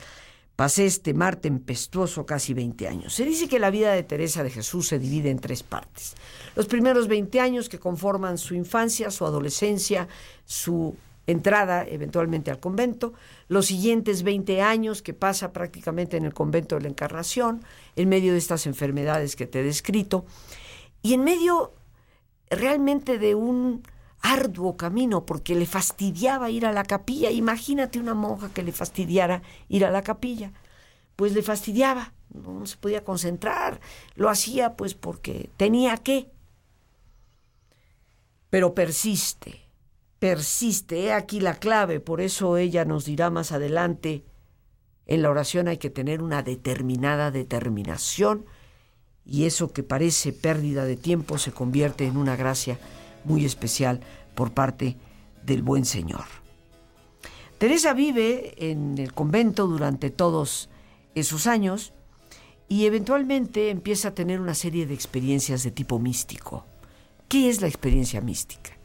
pasé 0.57 0.85
este 0.85 1.15
mar 1.15 1.37
tempestuoso 1.37 2.27
casi 2.27 2.53
20 2.53 2.89
años. 2.89 3.15
Se 3.15 3.25
dice 3.25 3.49
que 3.49 3.59
la 3.59 3.71
vida 3.71 3.93
de 3.93 4.03
Teresa 4.03 4.43
de 4.43 4.51
Jesús 4.51 4.89
se 4.89 4.99
divide 4.99 5.31
en 5.31 5.39
tres 5.39 5.63
partes. 5.63 6.17
Los 6.55 6.67
primeros 6.67 7.09
20 7.09 7.41
años 7.41 7.71
que 7.71 7.79
conforman 7.79 8.37
su 8.37 8.55
infancia, 8.55 9.11
su 9.11 9.25
adolescencia, 9.25 10.07
su 10.45 10.95
entrada 11.31 11.85
eventualmente 11.87 12.51
al 12.51 12.61
convento, 12.61 13.13
los 13.49 13.67
siguientes 13.67 14.23
20 14.23 14.63
años 14.63 15.03
que 15.03 15.15
pasa 15.15 15.53
prácticamente 15.53 16.17
en 16.17 16.25
el 16.25 16.35
convento 16.35 16.77
de 16.77 16.83
la 16.83 16.89
Encarnación, 16.89 17.63
en 17.97 18.09
medio 18.09 18.33
de 18.33 18.39
estas 18.39 18.67
enfermedades 18.67 19.37
que 19.37 19.47
te 19.47 19.61
he 19.61 19.65
descrito, 19.65 20.25
y 21.03 21.15
en 21.15 21.25
medio 21.25 21.75
realmente 22.51 23.19
de 23.19 23.35
un 23.35 23.83
arduo 24.21 24.77
camino, 24.77 25.25
porque 25.25 25.55
le 25.55 25.67
fastidiaba 25.67 26.51
ir 26.51 26.67
a 26.67 26.73
la 26.73 26.85
capilla. 26.85 27.31
Imagínate 27.31 27.99
una 27.99 28.15
monja 28.15 28.53
que 28.53 28.63
le 28.63 28.73
fastidiara 28.73 29.43
ir 29.69 29.85
a 29.85 29.91
la 29.91 30.03
capilla. 30.03 30.53
Pues 31.17 31.33
le 31.33 31.43
fastidiaba, 31.43 32.13
no 32.31 32.67
se 32.67 32.77
podía 32.77 33.05
concentrar, 33.05 33.81
lo 34.15 34.29
hacía 34.29 34.77
pues 34.77 34.95
porque 34.95 35.51
tenía 35.57 35.97
que. 35.97 36.31
Pero 38.51 38.75
persiste 38.75 39.70
persiste. 40.21 41.07
He 41.07 41.13
aquí 41.13 41.41
la 41.41 41.55
clave, 41.57 41.99
por 41.99 42.21
eso 42.21 42.57
ella 42.57 42.85
nos 42.85 43.05
dirá 43.05 43.31
más 43.31 43.51
adelante, 43.51 44.25
en 45.07 45.23
la 45.23 45.31
oración 45.31 45.67
hay 45.67 45.79
que 45.79 45.91
tener 45.91 46.23
una 46.23 46.45
determinada 46.45 47.33
determinación 47.33 48.47
y 49.27 49.45
eso 49.45 49.73
que 49.73 49.83
parece 49.83 50.33
pérdida 50.33 50.85
de 50.85 50.97
tiempo 50.97 51.37
se 51.37 51.51
convierte 51.51 52.07
en 52.07 52.17
una 52.17 52.37
gracia 52.37 52.79
muy 53.25 53.45
especial 53.45 54.01
por 54.37 54.53
parte 54.53 54.97
del 55.45 55.63
buen 55.63 55.85
Señor. 55.85 56.25
Teresa 57.59 57.93
vive 57.93 58.55
en 58.71 58.99
el 58.99 59.13
convento 59.13 59.67
durante 59.67 60.11
todos 60.11 60.71
esos 61.17 61.49
años 61.49 61.93
y 62.69 62.87
eventualmente 62.87 63.71
empieza 63.71 64.09
a 64.09 64.15
tener 64.15 64.41
una 64.41 64.55
serie 64.55 64.87
de 64.87 64.95
experiencias 64.95 65.65
de 65.65 65.73
tipo 65.73 65.99
místico. 65.99 66.67
¿Qué 67.29 67.51
es 67.51 67.61
la 67.61 67.67
experiencia 67.67 68.21
mística? 68.21 68.80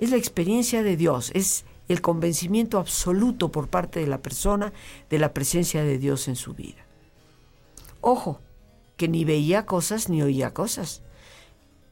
Es 0.00 0.10
la 0.10 0.16
experiencia 0.16 0.82
de 0.82 0.96
Dios, 0.96 1.30
es 1.34 1.64
el 1.88 2.00
convencimiento 2.00 2.78
absoluto 2.78 3.52
por 3.52 3.68
parte 3.68 4.00
de 4.00 4.06
la 4.06 4.18
persona 4.18 4.72
de 5.10 5.18
la 5.18 5.34
presencia 5.34 5.84
de 5.84 5.98
Dios 5.98 6.26
en 6.26 6.36
su 6.36 6.54
vida. 6.54 6.86
Ojo, 8.00 8.40
que 8.96 9.08
ni 9.08 9.24
veía 9.24 9.66
cosas 9.66 10.08
ni 10.08 10.22
oía 10.22 10.54
cosas. 10.54 11.02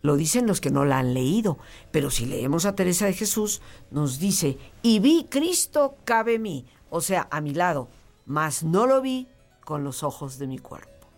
Lo 0.01 0.17
dicen 0.17 0.47
los 0.47 0.61
que 0.61 0.71
no 0.71 0.85
la 0.85 0.99
han 0.99 1.13
leído, 1.13 1.59
pero 1.91 2.11
si 2.11 2.25
leemos 2.25 2.65
a 2.65 2.75
Teresa 2.75 3.07
de 3.07 3.13
Jesús, 3.13 3.61
nos 3.91 4.19
dice, 4.19 4.57
y 4.83 5.01
vi 5.01 5.27
Cristo 5.29 5.97
cabe 6.05 6.39
mí, 6.39 6.65
o 6.89 7.01
sea, 7.01 7.29
a 7.31 7.41
mi 7.41 7.53
lado, 7.53 7.89
mas 8.25 8.63
no 8.63 8.87
lo 8.87 9.03
vi 9.03 9.29
con 9.65 9.85
los 9.85 10.03
ojos 10.03 10.39
de 10.39 10.47
mi 10.47 10.59
cuerpo. 10.59 11.09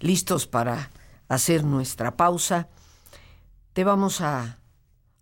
Listos 0.00 0.46
para 0.46 0.90
hacer 1.28 1.62
nuestra 1.62 2.16
pausa, 2.16 2.68
te 3.74 3.84
vamos 3.84 4.20
a 4.22 4.58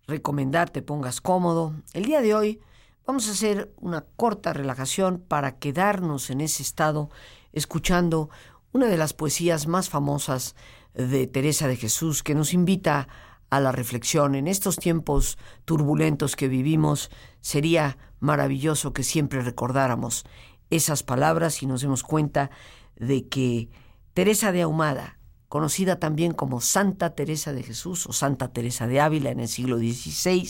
recomendar 0.07 0.69
te 0.69 0.81
pongas 0.81 1.21
cómodo. 1.21 1.73
El 1.93 2.05
día 2.05 2.21
de 2.21 2.35
hoy 2.35 2.61
vamos 3.05 3.27
a 3.27 3.31
hacer 3.31 3.73
una 3.77 4.01
corta 4.15 4.53
relajación 4.53 5.23
para 5.27 5.57
quedarnos 5.57 6.29
en 6.29 6.41
ese 6.41 6.63
estado 6.63 7.09
escuchando 7.53 8.29
una 8.71 8.87
de 8.87 8.97
las 8.97 9.13
poesías 9.13 9.67
más 9.67 9.89
famosas 9.89 10.55
de 10.93 11.27
Teresa 11.27 11.67
de 11.67 11.77
Jesús 11.77 12.23
que 12.23 12.35
nos 12.35 12.53
invita 12.53 13.07
a 13.49 13.59
la 13.59 13.71
reflexión. 13.71 14.35
En 14.35 14.47
estos 14.47 14.77
tiempos 14.77 15.37
turbulentos 15.65 16.35
que 16.35 16.47
vivimos, 16.47 17.09
sería 17.41 17.97
maravilloso 18.19 18.93
que 18.93 19.03
siempre 19.03 19.41
recordáramos 19.41 20.25
esas 20.69 21.03
palabras 21.03 21.61
y 21.63 21.67
nos 21.67 21.81
demos 21.81 22.03
cuenta 22.03 22.49
de 22.95 23.27
que 23.27 23.69
Teresa 24.13 24.51
de 24.51 24.63
Ahumada, 24.63 25.14
conocida 25.55 26.01
también 26.01 26.33
como 26.33 26.59
Santa 26.59 27.15
Teresa 27.15 27.53
de 27.53 27.63
Jesús 27.63 28.07
o 28.07 28.11
Santa 28.11 28.49
Teresa 28.49 28.87
de 28.87 28.99
Ávila 28.99 29.29
en 29.29 29.39
el 29.39 29.47
siglo 29.47 29.77
XVI, 29.77 30.49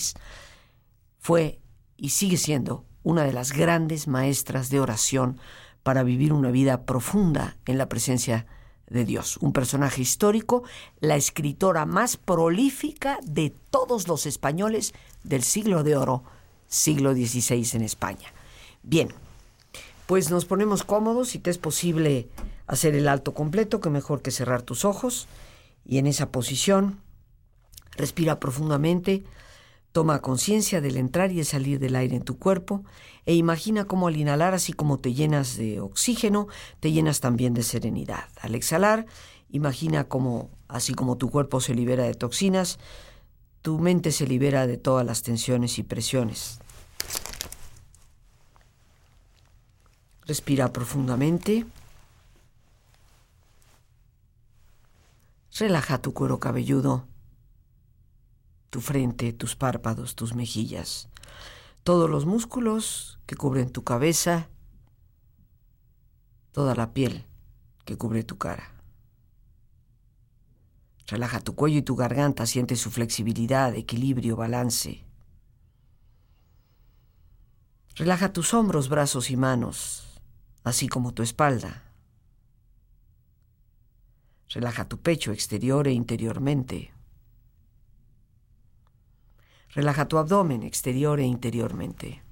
fue 1.19 1.59
y 1.95 2.09
sigue 2.09 2.38
siendo 2.38 2.85
una 3.03 3.24
de 3.24 3.31
las 3.31 3.51
grandes 3.51 4.07
maestras 4.07 4.71
de 4.71 4.79
oración 4.79 5.39
para 5.83 6.01
vivir 6.01 6.33
una 6.33 6.50
vida 6.50 6.85
profunda 6.88 7.55
en 7.67 7.77
la 7.77 7.88
presencia 7.88 8.47
de 8.88 9.05
Dios. 9.05 9.38
Un 9.38 9.53
personaje 9.53 10.01
histórico, 10.01 10.63
la 11.01 11.17
escritora 11.17 11.85
más 11.85 12.17
prolífica 12.17 13.19
de 13.21 13.53
todos 13.69 14.07
los 14.07 14.25
españoles 14.25 14.91
del 15.24 15.43
siglo 15.43 15.83
de 15.83 15.97
oro, 15.97 16.24
siglo 16.67 17.13
XVI 17.13 17.63
en 17.74 17.83
España. 17.83 18.33
Bien, 18.81 19.09
pues 20.07 20.31
nos 20.31 20.45
ponemos 20.45 20.83
cómodos, 20.83 21.29
si 21.29 21.38
te 21.38 21.51
es 21.51 21.59
posible 21.59 22.27
hacer 22.67 22.95
el 22.95 23.07
alto 23.07 23.34
completo, 23.34 23.79
que 23.79 23.89
mejor 23.89 24.22
que 24.22 24.31
cerrar 24.31 24.62
tus 24.62 24.86
ojos. 24.86 25.27
Y 25.86 25.98
en 25.98 26.07
esa 26.07 26.31
posición, 26.31 27.00
respira 27.95 28.39
profundamente, 28.39 29.24
toma 29.91 30.22
conciencia 30.22 30.81
del 30.81 30.98
entrar 30.98 31.31
y 31.31 31.39
el 31.39 31.45
salir 31.45 31.79
del 31.79 31.95
aire 31.95 32.15
en 32.15 32.24
tu 32.24 32.38
cuerpo 32.38 32.84
e 33.25 33.34
imagina 33.34 33.86
cómo 33.86 34.07
al 34.07 34.17
inhalar, 34.17 34.53
así 34.53 34.74
como 34.74 35.00
te 35.00 35.13
llenas 35.13 35.57
de 35.57 35.79
oxígeno, 35.79 36.48
te 36.79 36.91
llenas 36.91 37.22
también 37.22 37.53
de 37.53 37.63
serenidad. 37.63 38.25
Al 38.41 38.55
exhalar, 38.55 39.07
imagina 39.50 40.03
cómo, 40.03 40.50
así 40.67 40.93
como 40.93 41.17
tu 41.17 41.29
cuerpo 41.29 41.60
se 41.60 41.74
libera 41.74 42.03
de 42.03 42.13
toxinas, 42.13 42.77
tu 43.62 43.79
mente 43.79 44.12
se 44.12 44.27
libera 44.27 44.67
de 44.67 44.77
todas 44.77 45.05
las 45.05 45.24
tensiones 45.24 45.79
y 45.79 45.84
presiones. 45.84 46.60
Respira 50.27 50.72
profundamente. 50.72 51.65
Relaja 55.57 56.01
tu 56.01 56.13
cuero 56.13 56.41
cabelludo, 56.41 57.07
tu 58.69 58.81
frente, 58.81 59.31
tus 59.31 59.55
párpados, 59.55 60.13
tus 60.13 60.35
mejillas, 60.35 61.07
todos 61.83 62.09
los 62.09 62.25
músculos 62.25 63.19
que 63.25 63.38
cubren 63.38 63.71
tu 63.71 63.85
cabeza, 63.85 64.50
toda 66.51 66.75
la 66.75 66.91
piel 66.91 67.25
que 67.85 67.97
cubre 67.97 68.25
tu 68.25 68.38
cara. 68.38 68.74
Relaja 71.07 71.39
tu 71.39 71.55
cuello 71.55 71.77
y 71.77 71.83
tu 71.83 71.95
garganta, 71.95 72.45
siente 72.47 72.75
su 72.75 72.91
flexibilidad, 72.91 73.74
equilibrio, 73.75 74.35
balance. 74.35 75.05
Relaja 77.95 78.33
tus 78.33 78.53
hombros, 78.53 78.89
brazos 78.89 79.29
y 79.29 79.38
manos, 79.38 80.19
así 80.65 80.89
como 80.89 81.13
tu 81.13 81.24
espalda. 81.24 81.84
Relaja 84.49 84.87
tu 84.87 85.01
pecho 85.01 85.31
exterior 85.31 85.87
e 85.87 85.91
interiormente. 85.91 86.93
Relaja 89.69 90.07
tu 90.07 90.17
abdomen 90.17 90.63
exterior 90.63 91.19
e 91.19 91.23
interiormente. 91.23 92.23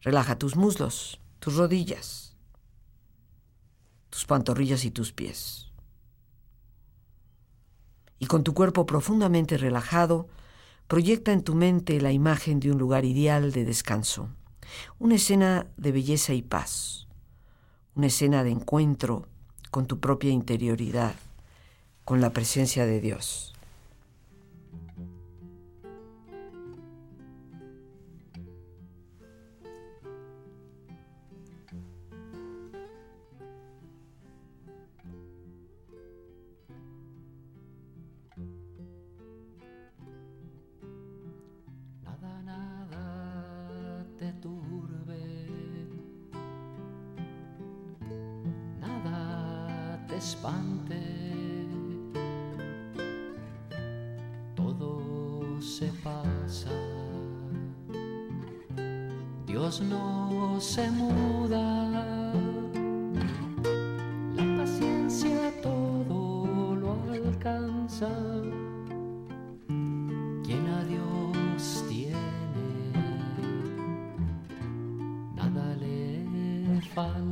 Relaja 0.00 0.36
tus 0.38 0.56
muslos, 0.56 1.20
tus 1.38 1.54
rodillas 1.56 2.32
tus 4.12 4.26
pantorrillas 4.26 4.84
y 4.84 4.90
tus 4.90 5.10
pies. 5.10 5.72
Y 8.18 8.26
con 8.26 8.44
tu 8.44 8.52
cuerpo 8.52 8.84
profundamente 8.84 9.56
relajado, 9.56 10.28
proyecta 10.86 11.32
en 11.32 11.42
tu 11.42 11.54
mente 11.54 11.98
la 11.98 12.12
imagen 12.12 12.60
de 12.60 12.70
un 12.70 12.78
lugar 12.78 13.06
ideal 13.06 13.52
de 13.52 13.64
descanso, 13.64 14.28
una 14.98 15.14
escena 15.14 15.66
de 15.78 15.92
belleza 15.92 16.34
y 16.34 16.42
paz, 16.42 17.08
una 17.94 18.06
escena 18.06 18.42
de 18.44 18.50
encuentro 18.50 19.26
con 19.70 19.86
tu 19.86 20.00
propia 20.00 20.30
interioridad, 20.30 21.14
con 22.04 22.20
la 22.20 22.30
presencia 22.30 22.86
de 22.86 23.00
Dios. 23.00 23.51
No 59.82 60.60
se 60.60 60.90
muda. 60.90 62.32
La 64.36 64.56
paciencia 64.56 65.52
todo 65.62 66.74
lo 66.74 66.96
alcanza. 67.12 68.10
Quien 70.44 70.66
a 70.68 70.84
Dios 70.84 71.84
tiene, 71.88 72.16
nada 75.34 75.76
le 75.76 76.80
falta. 76.94 77.31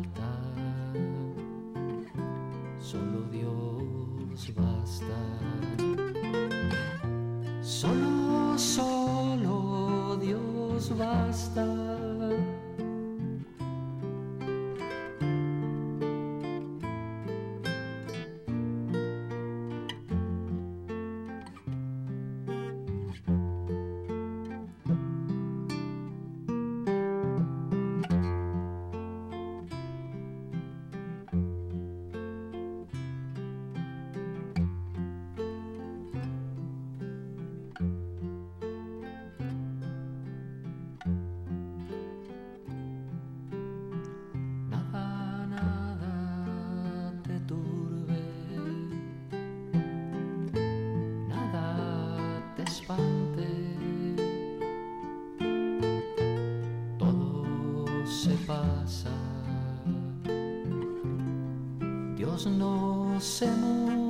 No 62.47 63.19
se 63.21 63.47
muda. 63.47 64.10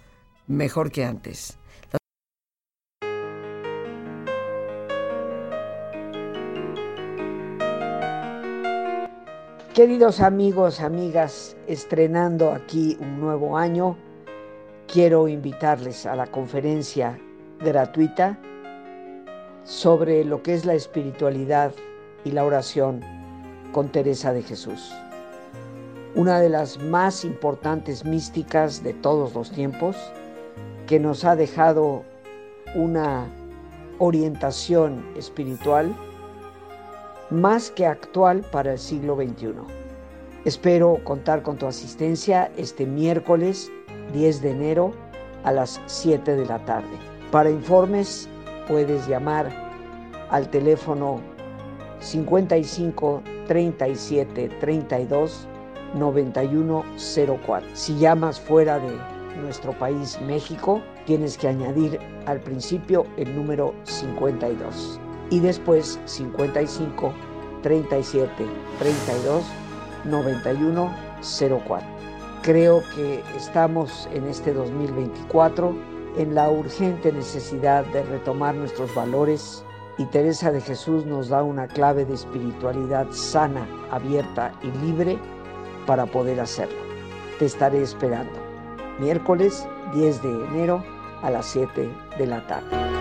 mejor 0.51 0.91
que 0.91 1.05
antes. 1.05 1.57
Queridos 9.73 10.19
amigos, 10.19 10.81
amigas, 10.81 11.55
estrenando 11.65 12.51
aquí 12.51 12.97
un 12.99 13.21
nuevo 13.21 13.57
año, 13.57 13.97
quiero 14.85 15.29
invitarles 15.29 16.05
a 16.05 16.15
la 16.15 16.27
conferencia 16.27 17.17
gratuita 17.61 18.37
sobre 19.63 20.25
lo 20.25 20.43
que 20.43 20.55
es 20.55 20.65
la 20.65 20.73
espiritualidad 20.73 21.73
y 22.25 22.31
la 22.31 22.43
oración 22.43 22.99
con 23.71 23.89
Teresa 23.89 24.33
de 24.33 24.43
Jesús. 24.43 24.91
Una 26.15 26.41
de 26.41 26.49
las 26.49 26.77
más 26.77 27.23
importantes 27.23 28.03
místicas 28.03 28.83
de 28.83 28.93
todos 28.93 29.33
los 29.33 29.51
tiempos 29.51 29.95
que 30.91 30.99
nos 30.99 31.23
ha 31.23 31.37
dejado 31.37 32.03
una 32.75 33.25
orientación 33.97 35.05
espiritual 35.15 35.95
más 37.29 37.71
que 37.71 37.85
actual 37.85 38.41
para 38.51 38.73
el 38.73 38.77
siglo 38.77 39.15
XXI. 39.15 39.53
Espero 40.43 40.99
contar 41.05 41.43
con 41.43 41.55
tu 41.55 41.65
asistencia 41.65 42.51
este 42.57 42.85
miércoles 42.85 43.71
10 44.11 44.41
de 44.41 44.51
enero 44.51 44.93
a 45.45 45.53
las 45.53 45.79
7 45.85 46.35
de 46.35 46.45
la 46.45 46.59
tarde. 46.65 46.89
Para 47.31 47.49
informes 47.49 48.27
puedes 48.67 49.07
llamar 49.07 49.49
al 50.29 50.49
teléfono 50.49 51.21
55 52.01 53.23
37 53.47 54.49
32 54.59 55.47
9104. 55.95 57.69
Si 57.75 57.97
llamas 57.97 58.41
fuera 58.41 58.77
de 58.77 58.89
nuestro 59.37 59.71
país 59.73 60.19
México, 60.21 60.81
tienes 61.05 61.37
que 61.37 61.47
añadir 61.47 61.99
al 62.25 62.39
principio 62.39 63.05
el 63.17 63.35
número 63.35 63.73
52 63.83 64.99
y 65.29 65.39
después 65.39 65.99
55 66.05 67.13
37 67.63 68.45
32 68.79 69.43
91 70.05 70.95
04. 71.67 71.87
Creo 72.41 72.81
que 72.95 73.21
estamos 73.35 74.09
en 74.13 74.25
este 74.25 74.53
2024 74.53 75.75
en 76.17 76.35
la 76.35 76.49
urgente 76.49 77.11
necesidad 77.11 77.85
de 77.85 78.03
retomar 78.03 78.55
nuestros 78.55 78.93
valores 78.93 79.63
y 79.97 80.05
Teresa 80.05 80.51
de 80.51 80.61
Jesús 80.61 81.05
nos 81.05 81.29
da 81.29 81.43
una 81.43 81.67
clave 81.67 82.05
de 82.05 82.15
espiritualidad 82.15 83.07
sana, 83.11 83.67
abierta 83.91 84.51
y 84.63 84.85
libre 84.85 85.19
para 85.85 86.05
poder 86.05 86.39
hacerlo. 86.39 86.79
Te 87.39 87.45
estaré 87.45 87.81
esperando. 87.81 88.50
Miércoles 88.99 89.67
10 89.93 90.21
de 90.21 90.45
enero 90.45 90.83
a 91.21 91.29
las 91.29 91.45
7 91.47 91.89
de 92.17 92.27
la 92.27 92.45
tarde. 92.47 93.00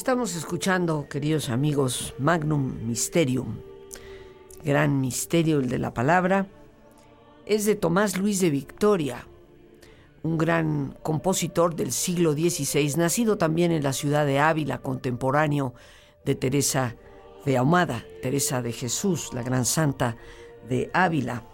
Estamos 0.00 0.34
escuchando, 0.34 1.08
queridos 1.10 1.50
amigos, 1.50 2.14
Magnum 2.18 2.86
Mysterium, 2.86 3.58
gran 4.64 4.98
misterio 4.98 5.60
el 5.60 5.68
de 5.68 5.78
la 5.78 5.92
palabra, 5.92 6.46
es 7.44 7.66
de 7.66 7.74
Tomás 7.74 8.16
Luis 8.16 8.40
de 8.40 8.48
Victoria, 8.48 9.26
un 10.22 10.38
gran 10.38 10.96
compositor 11.02 11.76
del 11.76 11.92
siglo 11.92 12.32
XVI, 12.32 12.94
nacido 12.96 13.36
también 13.36 13.72
en 13.72 13.82
la 13.82 13.92
ciudad 13.92 14.24
de 14.24 14.38
Ávila, 14.38 14.78
contemporáneo 14.78 15.74
de 16.24 16.34
Teresa 16.34 16.96
de 17.44 17.58
Ahumada, 17.58 18.02
Teresa 18.22 18.62
de 18.62 18.72
Jesús, 18.72 19.34
la 19.34 19.42
gran 19.42 19.66
santa 19.66 20.16
de 20.66 20.90
Ávila. 20.94 21.44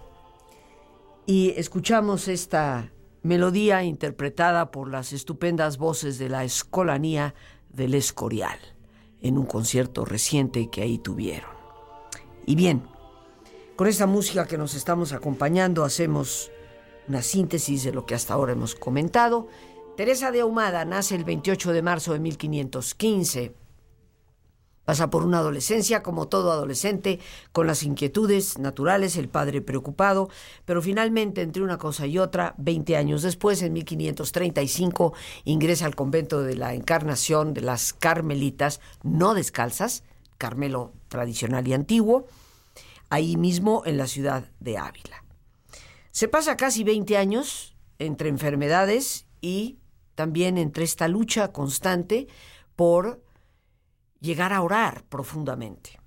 Y 1.26 1.50
escuchamos 1.56 2.28
esta 2.28 2.92
melodía 3.24 3.82
interpretada 3.82 4.70
por 4.70 4.88
las 4.88 5.12
estupendas 5.12 5.78
voces 5.78 6.16
de 6.18 6.28
la 6.28 6.44
escolanía 6.44 7.34
del 7.70 7.94
Escorial, 7.94 8.58
en 9.20 9.38
un 9.38 9.46
concierto 9.46 10.04
reciente 10.04 10.70
que 10.70 10.82
ahí 10.82 10.98
tuvieron. 10.98 11.50
Y 12.46 12.54
bien, 12.54 12.82
con 13.76 13.88
esta 13.88 14.06
música 14.06 14.46
que 14.46 14.58
nos 14.58 14.74
estamos 14.74 15.12
acompañando 15.12 15.84
hacemos 15.84 16.50
una 17.08 17.22
síntesis 17.22 17.84
de 17.84 17.92
lo 17.92 18.06
que 18.06 18.14
hasta 18.14 18.34
ahora 18.34 18.52
hemos 18.52 18.74
comentado. 18.74 19.48
Teresa 19.96 20.30
de 20.30 20.40
Ahumada 20.40 20.84
nace 20.84 21.14
el 21.14 21.24
28 21.24 21.72
de 21.72 21.82
marzo 21.82 22.12
de 22.12 22.20
1515 22.20 23.65
Pasa 24.86 25.10
por 25.10 25.24
una 25.24 25.38
adolescencia 25.38 26.04
como 26.04 26.28
todo 26.28 26.52
adolescente, 26.52 27.18
con 27.50 27.66
las 27.66 27.82
inquietudes 27.82 28.56
naturales, 28.56 29.16
el 29.16 29.28
padre 29.28 29.60
preocupado, 29.60 30.30
pero 30.64 30.80
finalmente 30.80 31.42
entre 31.42 31.64
una 31.64 31.76
cosa 31.76 32.06
y 32.06 32.18
otra, 32.18 32.54
20 32.58 32.96
años 32.96 33.22
después, 33.22 33.62
en 33.62 33.72
1535, 33.72 35.12
ingresa 35.44 35.86
al 35.86 35.96
convento 35.96 36.40
de 36.42 36.54
la 36.54 36.72
Encarnación 36.72 37.52
de 37.52 37.62
las 37.62 37.94
Carmelitas, 37.94 38.80
no 39.02 39.34
descalzas, 39.34 40.04
Carmelo 40.38 40.92
tradicional 41.08 41.66
y 41.66 41.72
antiguo, 41.72 42.28
ahí 43.10 43.36
mismo 43.36 43.82
en 43.86 43.98
la 43.98 44.06
ciudad 44.06 44.52
de 44.60 44.78
Ávila. 44.78 45.24
Se 46.12 46.28
pasa 46.28 46.56
casi 46.56 46.84
20 46.84 47.16
años 47.16 47.74
entre 47.98 48.28
enfermedades 48.28 49.26
y 49.40 49.78
también 50.14 50.58
entre 50.58 50.84
esta 50.84 51.08
lucha 51.08 51.50
constante 51.50 52.28
por 52.76 53.25
llegar 54.20 54.52
a 54.52 54.62
orar 54.62 55.04
profundamente, 55.04 55.98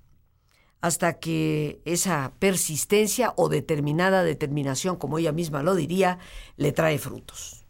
hasta 0.80 1.18
que 1.18 1.80
esa 1.84 2.32
persistencia 2.38 3.32
o 3.36 3.48
determinada 3.48 4.22
determinación, 4.22 4.96
como 4.96 5.18
ella 5.18 5.32
misma 5.32 5.62
lo 5.62 5.74
diría, 5.74 6.18
le 6.56 6.72
trae 6.72 6.98
frutos. 6.98 7.64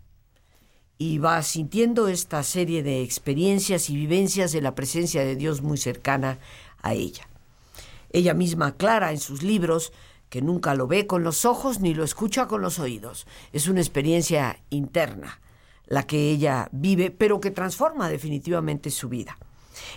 Y 0.99 1.19
va 1.19 1.43
sintiendo 1.43 2.09
esta 2.09 2.43
serie 2.43 2.83
de 2.83 3.03
experiencias 3.03 3.89
y 3.89 3.97
vivencias 3.97 4.53
de 4.53 4.61
la 4.61 4.75
presencia 4.75 5.25
de 5.25 5.35
Dios 5.35 5.63
muy 5.63 5.79
cercana 5.79 6.39
a 6.83 6.93
ella. 6.95 7.27
Ella 8.11 8.35
misma 8.35 8.69
aclara 8.69 9.13
en 9.13 9.19
sus 9.19 9.43
libros 9.43 9.93
que 10.29 10.43
nunca 10.43 10.75
lo 10.75 10.87
ve 10.87 11.07
con 11.07 11.25
los 11.25 11.45
ojos 11.45 11.81
ni 11.81 11.95
lo 11.95 12.05
escucha 12.05 12.47
con 12.47 12.61
los 12.63 12.79
oídos. 12.79 13.27
Es 13.53 13.67
una 13.67 13.81
experiencia 13.81 14.61
interna 14.71 15.41
la 15.87 16.07
que 16.07 16.31
ella 16.31 16.69
vive, 16.71 17.11
pero 17.11 17.41
que 17.41 17.51
transforma 17.51 18.09
definitivamente 18.09 18.91
su 18.91 19.09
vida. 19.09 19.37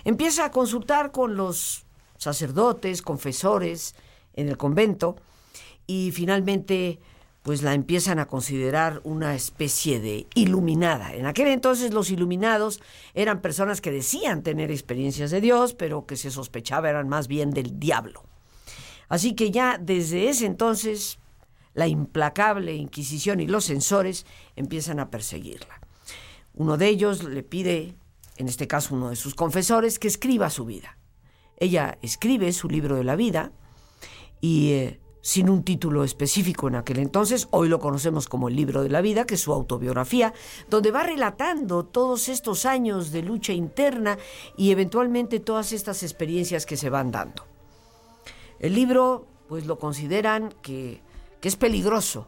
Empieza 0.04 0.46
a 0.46 0.50
consultar 0.50 1.12
con 1.12 1.36
los 1.36 1.84
sacerdotes, 2.16 3.02
confesores 3.02 3.94
en 4.34 4.48
el 4.48 4.56
convento 4.56 5.16
y 5.86 6.10
finalmente 6.12 7.00
pues 7.42 7.62
la 7.62 7.74
empiezan 7.74 8.18
a 8.18 8.26
considerar 8.26 9.02
una 9.04 9.34
especie 9.34 10.00
de 10.00 10.26
iluminada. 10.34 11.12
En 11.14 11.26
aquel 11.26 11.48
entonces 11.48 11.92
los 11.92 12.10
iluminados 12.10 12.80
eran 13.12 13.42
personas 13.42 13.82
que 13.82 13.90
decían 13.90 14.42
tener 14.42 14.70
experiencias 14.70 15.30
de 15.30 15.42
Dios, 15.42 15.74
pero 15.74 16.06
que 16.06 16.16
se 16.16 16.30
sospechaba 16.30 16.88
eran 16.88 17.06
más 17.06 17.28
bien 17.28 17.50
del 17.50 17.78
diablo. 17.78 18.24
Así 19.10 19.34
que 19.34 19.50
ya 19.50 19.76
desde 19.78 20.30
ese 20.30 20.46
entonces 20.46 21.18
la 21.74 21.86
implacable 21.86 22.74
Inquisición 22.74 23.40
y 23.40 23.46
los 23.46 23.66
censores 23.66 24.24
empiezan 24.56 24.98
a 24.98 25.10
perseguirla. 25.10 25.80
Uno 26.54 26.78
de 26.78 26.88
ellos 26.88 27.24
le 27.24 27.42
pide 27.42 27.94
en 28.36 28.48
este 28.48 28.66
caso 28.66 28.94
uno 28.94 29.10
de 29.10 29.16
sus 29.16 29.34
confesores, 29.34 29.98
que 29.98 30.08
escriba 30.08 30.50
su 30.50 30.64
vida. 30.64 30.98
Ella 31.56 31.98
escribe 32.02 32.52
su 32.52 32.68
libro 32.68 32.96
de 32.96 33.04
la 33.04 33.16
vida 33.16 33.52
y 34.40 34.72
eh, 34.72 35.00
sin 35.24 35.48
un 35.48 35.62
título 35.62 36.04
específico 36.04 36.68
en 36.68 36.74
aquel 36.74 36.98
entonces, 36.98 37.48
hoy 37.50 37.68
lo 37.68 37.78
conocemos 37.78 38.28
como 38.28 38.48
el 38.48 38.56
libro 38.56 38.82
de 38.82 38.90
la 38.90 39.00
vida, 39.00 39.24
que 39.24 39.36
es 39.36 39.40
su 39.40 39.54
autobiografía, 39.54 40.34
donde 40.68 40.90
va 40.90 41.02
relatando 41.02 41.86
todos 41.86 42.28
estos 42.28 42.66
años 42.66 43.10
de 43.10 43.22
lucha 43.22 43.54
interna 43.54 44.18
y 44.58 44.70
eventualmente 44.70 45.40
todas 45.40 45.72
estas 45.72 46.02
experiencias 46.02 46.66
que 46.66 46.76
se 46.76 46.90
van 46.90 47.10
dando. 47.10 47.46
El 48.58 48.74
libro, 48.74 49.26
pues 49.48 49.64
lo 49.64 49.78
consideran 49.78 50.54
que, 50.60 51.00
que 51.40 51.48
es 51.48 51.56
peligroso 51.56 52.26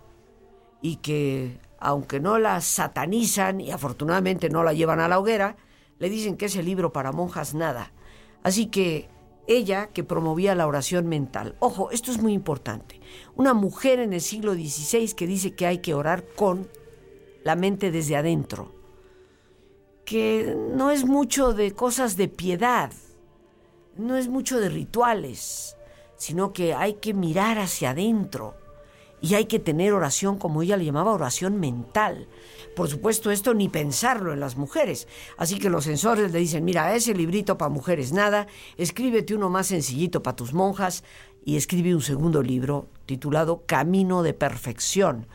y 0.81 0.97
que 0.97 1.59
aunque 1.79 2.19
no 2.19 2.39
la 2.39 2.63
satanizan 2.63 3.61
y 3.61 3.73
afortunadamente 3.73 4.49
no 4.49 4.65
la 4.65 4.73
llevan 4.73 5.01
a 5.01 5.09
la 5.09 5.19
hoguera, 5.19 5.57
le 5.99 6.09
dicen 6.11 6.37
que 6.37 6.47
ese 6.47 6.63
libro 6.63 6.93
para 6.93 7.13
monjas 7.13 7.55
nada. 7.55 7.93
Así 8.43 8.67
que 8.67 9.09
ella 9.47 9.89
que 9.89 10.05
promovía 10.05 10.55
la 10.55 10.67
oración 10.67 11.07
mental. 11.07 11.57
Ojo, 11.61 11.91
esto 11.91 12.11
es 12.11 12.21
muy 12.21 12.33
importante. 12.33 13.01
Una 13.35 13.55
mujer 13.55 14.01
en 14.01 14.13
el 14.13 14.21
siglo 14.21 14.55
XVI 14.55 15.13
que 15.15 15.27
dice 15.27 15.55
que 15.55 15.67
hay 15.67 15.79
que 15.79 15.95
orar 15.95 16.25
con 16.37 16.69
la 17.45 17.57
mente 17.57 17.91
desde 17.91 18.17
adentro. 18.17 18.73
Que 20.05 20.57
no 20.75 20.91
es 20.91 21.05
mucho 21.05 21.53
de 21.53 21.73
cosas 21.73 22.17
de 22.17 22.29
piedad, 22.29 22.93
no 23.97 24.17
es 24.17 24.29
mucho 24.29 24.61
de 24.61 24.69
rituales, 24.69 25.77
sino 26.17 26.53
que 26.53 26.75
hay 26.75 26.95
que 26.95 27.15
mirar 27.15 27.59
hacia 27.59 27.91
adentro 27.91 28.55
y 29.21 29.35
hay 29.35 29.47
que 29.47 29.59
tener 29.59 29.93
oración 29.93 30.39
como 30.39 30.63
ella 30.63 30.77
le 30.77 30.85
llamaba 30.85 31.13
oración 31.13 31.59
mental. 31.59 32.29
Por 32.75 32.89
supuesto, 32.89 33.31
esto 33.31 33.55
ni 33.55 33.69
pensarlo 33.69 34.33
en 34.33 34.41
las 34.41 34.57
mujeres. 34.57 35.09
Así 35.39 35.59
que 35.59 35.71
los 35.71 35.85
censores 35.85 36.33
le 36.33 36.39
dicen, 36.39 36.65
mira, 36.65 36.95
ese 36.95 37.15
librito 37.15 37.57
para 37.57 37.71
mujeres 37.71 38.13
nada, 38.13 38.47
escríbete 38.77 39.35
uno 39.35 39.49
más 39.49 39.69
sencillito 39.69 40.23
para 40.23 40.37
tus 40.37 40.53
monjas 40.53 41.03
y 41.45 41.57
escribe 41.57 41.95
un 41.95 42.03
segundo 42.03 42.43
libro 42.43 42.89
titulado 43.07 43.63
Camino 43.67 44.23
de 44.23 44.35
Perfección, 44.35 45.27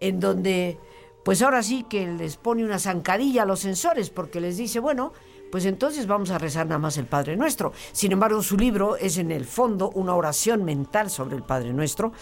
en 0.00 0.20
donde, 0.20 0.78
pues 1.24 1.40
ahora 1.40 1.62
sí 1.62 1.86
que 1.88 2.06
les 2.06 2.36
pone 2.36 2.64
una 2.64 2.78
zancadilla 2.78 3.44
a 3.44 3.46
los 3.46 3.60
censores 3.60 4.10
porque 4.10 4.40
les 4.40 4.56
dice, 4.56 4.80
bueno, 4.80 5.12
pues 5.50 5.64
entonces 5.64 6.06
vamos 6.06 6.30
a 6.30 6.38
rezar 6.38 6.66
nada 6.66 6.78
más 6.78 6.98
el 6.98 7.06
Padre 7.06 7.36
Nuestro. 7.36 7.72
Sin 7.92 8.10
embargo, 8.10 8.42
su 8.42 8.56
libro 8.56 8.96
es 8.96 9.18
en 9.18 9.30
el 9.30 9.44
fondo 9.44 9.90
una 9.90 10.14
oración 10.14 10.64
mental 10.64 11.10
sobre 11.10 11.36
el 11.36 11.42
Padre 11.42 11.72
Nuestro 11.72 12.12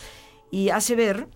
y 0.51 0.71
hace 0.71 0.95
ver 0.95 1.29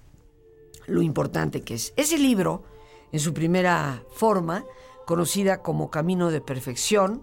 lo 0.86 1.02
importante 1.02 1.62
que 1.62 1.74
es. 1.74 1.92
Ese 1.96 2.18
libro, 2.18 2.64
en 3.12 3.20
su 3.20 3.32
primera 3.32 4.02
forma, 4.14 4.64
conocida 5.06 5.62
como 5.62 5.90
Camino 5.90 6.30
de 6.30 6.40
Perfección, 6.40 7.22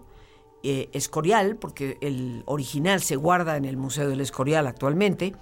eh, 0.64 0.88
Escorial, 0.92 1.56
porque 1.56 1.98
el 2.00 2.44
original 2.46 3.02
se 3.02 3.16
guarda 3.16 3.56
en 3.56 3.64
el 3.64 3.76
Museo 3.76 4.08
del 4.08 4.20
Escorial 4.20 4.66
actualmente, 4.66 5.34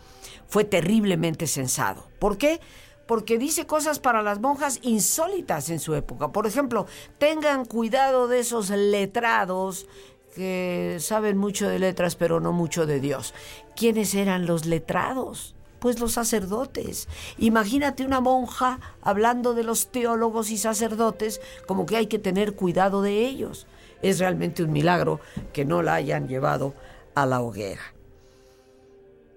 fue 0.49 0.65
terriblemente 0.65 1.47
censado. 1.47 2.09
¿Por 2.19 2.39
qué? 2.39 2.61
Porque 3.07 3.39
dice 3.39 3.67
cosas 3.67 3.99
para 3.99 4.23
las 4.23 4.41
monjas 4.41 4.79
insólitas 4.83 5.69
en 5.69 5.79
su 5.79 5.95
época. 5.95 6.33
Por 6.33 6.47
ejemplo, 6.47 6.87
tengan 7.19 7.67
cuidado 7.67 8.29
de 8.29 8.41
esos 8.41 8.71
letrados 8.71 9.87
que 10.35 10.97
saben 11.01 11.37
mucho 11.37 11.69
de 11.69 11.81
letras 11.81 12.15
pero 12.17 12.41
no 12.41 12.53
mucho 12.53 12.87
de 12.87 13.01
Dios. 13.01 13.35
¿Quiénes 13.77 14.15
eran 14.15 14.47
los 14.47 14.65
letrados? 14.65 15.55
Pues 15.81 15.99
los 15.99 16.13
sacerdotes. 16.13 17.09
Imagínate 17.39 18.05
una 18.05 18.21
monja 18.21 18.81
hablando 19.03 19.55
de 19.55 19.65
los 19.65 19.91
teólogos 19.91 20.51
y 20.51 20.59
sacerdotes 20.59 21.41
como 21.67 21.87
que 21.87 21.97
hay 21.97 22.07
que 22.07 22.19
tener 22.19 22.55
cuidado 22.55 23.03
de 23.03 23.27
ellos. 23.27 23.67
Es 24.03 24.19
realmente 24.19 24.63
un 24.63 24.73
milagro 24.73 25.21
que 25.53 25.65
no 25.65 25.83
la 25.83 25.95
hayan 25.95 26.29
llevado 26.29 26.75
a 27.15 27.27
la 27.27 27.41
hoguera. 27.41 27.95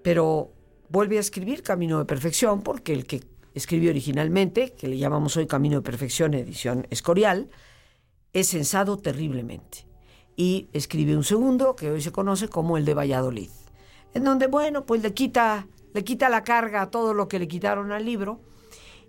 Pero 0.03 0.51
vuelve 0.89 1.17
a 1.17 1.21
escribir 1.21 1.63
Camino 1.63 1.97
de 1.97 2.05
Perfección 2.05 2.61
porque 2.61 2.93
el 2.93 3.05
que 3.05 3.23
escribió 3.53 3.89
originalmente, 3.89 4.73
que 4.73 4.87
le 4.87 4.97
llamamos 4.97 5.37
hoy 5.37 5.47
Camino 5.47 5.77
de 5.77 5.81
Perfección, 5.81 6.33
edición 6.33 6.87
Escorial, 6.89 7.49
es 8.33 8.49
censado 8.49 8.97
terriblemente. 8.97 9.85
Y 10.35 10.67
escribe 10.73 11.15
un 11.15 11.23
segundo, 11.23 11.75
que 11.75 11.91
hoy 11.91 12.01
se 12.01 12.11
conoce 12.11 12.47
como 12.47 12.77
el 12.77 12.85
de 12.85 12.95
Valladolid, 12.95 13.49
en 14.13 14.23
donde, 14.23 14.47
bueno, 14.47 14.85
pues 14.85 15.03
le 15.03 15.13
quita, 15.13 15.67
le 15.93 16.03
quita 16.03 16.29
la 16.29 16.43
carga 16.43 16.81
a 16.81 16.91
todo 16.91 17.13
lo 17.13 17.27
que 17.27 17.39
le 17.39 17.47
quitaron 17.47 17.91
al 17.91 18.05
libro 18.05 18.41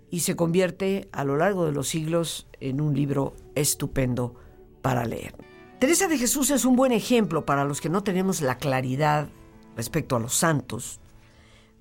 y 0.09 0.21
se 0.21 0.35
convierte 0.35 1.09
a 1.11 1.23
lo 1.23 1.35
largo 1.37 1.65
de 1.65 1.71
los 1.71 1.87
siglos 1.87 2.47
en 2.59 2.79
un 2.79 2.95
libro 2.95 3.33
estupendo 3.55 4.35
para 4.81 5.05
leer. 5.05 5.35
Teresa 5.79 6.07
de 6.07 6.17
Jesús 6.17 6.51
es 6.51 6.63
un 6.63 6.75
buen 6.75 6.91
ejemplo 6.91 7.45
para 7.45 7.65
los 7.65 7.81
que 7.81 7.89
no 7.89 8.03
tenemos 8.03 8.41
la 8.41 8.57
claridad 8.57 9.29
respecto 9.75 10.15
a 10.15 10.19
los 10.19 10.35
santos, 10.35 10.99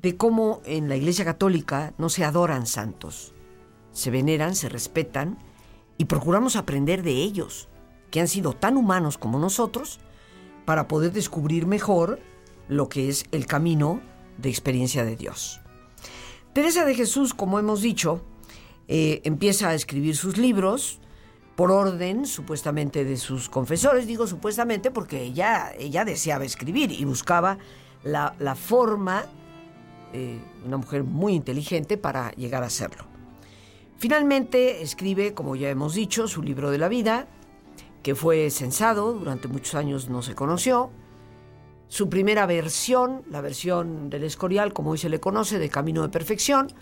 de 0.03 0.17
cómo 0.17 0.61
en 0.65 0.89
la 0.89 0.97
Iglesia 0.97 1.25
Católica 1.25 1.95
no 1.97 2.09
se 2.09 2.25
adoran 2.25 2.67
santos, 2.67 3.35
se 3.93 4.11
veneran, 4.11 4.57
se 4.57 4.69
respetan 4.69 5.39
y 5.97 6.07
procuramos 6.07 6.57
aprender 6.57 7.03
de 7.03 7.13
ellos, 7.13 7.69
que 8.11 8.21
han 8.21 8.29
sido 8.29 8.53
tan 8.53 8.77
humanos 8.77 9.17
como 9.17 9.39
nosotros, 9.39 10.01
para 10.65 10.89
poder 10.89 11.13
descubrir 11.13 11.67
mejor 11.67 12.19
lo 12.69 12.89
que 12.89 13.09
es 13.09 13.27
el 13.33 13.47
camino 13.47 14.01
de 14.39 14.49
experiencia 14.49 15.05
de 15.05 15.17
Dios. 15.17 15.61
Teresa 16.53 16.85
de 16.85 16.95
Jesús, 16.95 17.35
como 17.35 17.59
hemos 17.59 17.83
dicho, 17.83 18.25
eh, 18.89 19.21
empieza 19.25 19.69
a 19.69 19.75
escribir 19.75 20.17
sus 20.17 20.37
libros, 20.37 21.01
por 21.57 21.71
orden 21.71 22.27
supuestamente 22.27 23.05
de 23.05 23.17
sus 23.17 23.49
confesores, 23.49 24.07
digo 24.07 24.27
supuestamente 24.27 24.91
porque 24.91 25.23
ella, 25.23 25.73
ella 25.79 26.05
deseaba 26.05 26.45
escribir 26.45 26.91
y 26.91 27.05
buscaba 27.05 27.59
la, 28.03 28.55
forma, 28.55 29.25
eh, 30.13 30.39
una 30.67 30.77
mujer 30.77 31.05
muy 31.05 31.35
inteligente 31.35 31.97
para 31.97 32.33
llegar 32.33 32.63
a 32.63 32.67
hacerlo. 32.67 33.05
Finalmente 33.97 34.83
escribe, 34.83 35.33
como 35.33 35.57
ya 35.57 35.71
hemos 35.71 35.95
dicho, 35.95 36.29
su 36.29 36.43
libro 36.43 36.71
de 36.71 36.79
la 36.79 36.89
vida, 36.89 37.29
que 38.03 38.15
fue 38.15 38.51
censado, 38.51 39.15
durante 39.15 39.49
muchos 39.49 39.75
años 39.77 40.09
no 40.09 40.21
se 40.21 40.35
conoció. 40.35 40.91
Su 41.95 42.09
primera 42.09 42.45
versión, 42.47 43.23
la 43.31 43.41
versión 43.41 44.11
del 44.11 44.25
Escorial, 44.25 44.73
como 44.73 44.91
hoy 44.91 44.99
se 44.99 45.09
le 45.09 45.21
conoce, 45.21 45.61
de 45.61 45.69
Camino 45.69 46.03
de 46.03 46.09
Perfección, 46.09 46.73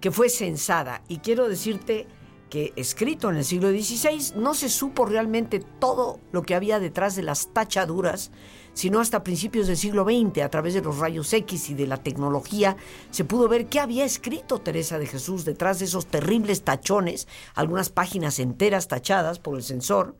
que 0.00 0.12
fue 0.12 0.28
censada. 0.28 1.02
Y 1.08 1.18
quiero 1.18 1.48
decirte 1.48 2.06
que 2.48 2.72
escrito 2.76 3.28
en 3.28 3.38
el 3.38 3.44
siglo 3.44 3.70
XVI 3.70 4.38
no 4.38 4.54
se 4.54 4.68
supo 4.68 5.04
realmente 5.04 5.58
todo 5.80 6.20
lo 6.30 6.42
que 6.42 6.54
había 6.54 6.78
detrás 6.78 7.16
de 7.16 7.24
las 7.24 7.52
tachaduras, 7.52 8.30
sino 8.72 9.00
hasta 9.00 9.24
principios 9.24 9.66
del 9.66 9.76
siglo 9.76 10.04
XX, 10.04 10.42
a 10.42 10.50
través 10.50 10.74
de 10.74 10.82
los 10.82 10.98
rayos 10.98 11.32
X 11.32 11.70
y 11.70 11.74
de 11.74 11.88
la 11.88 11.96
tecnología, 11.96 12.76
se 13.10 13.24
pudo 13.24 13.48
ver 13.48 13.66
qué 13.66 13.80
había 13.80 14.04
escrito 14.04 14.58
Teresa 14.58 14.98
de 14.98 15.06
Jesús 15.06 15.44
detrás 15.44 15.80
de 15.80 15.86
esos 15.86 16.06
terribles 16.06 16.62
tachones, 16.62 17.26
algunas 17.54 17.88
páginas 17.88 18.38
enteras 18.38 18.86
tachadas 18.86 19.40
por 19.40 19.56
el 19.56 19.64
censor, 19.64 20.14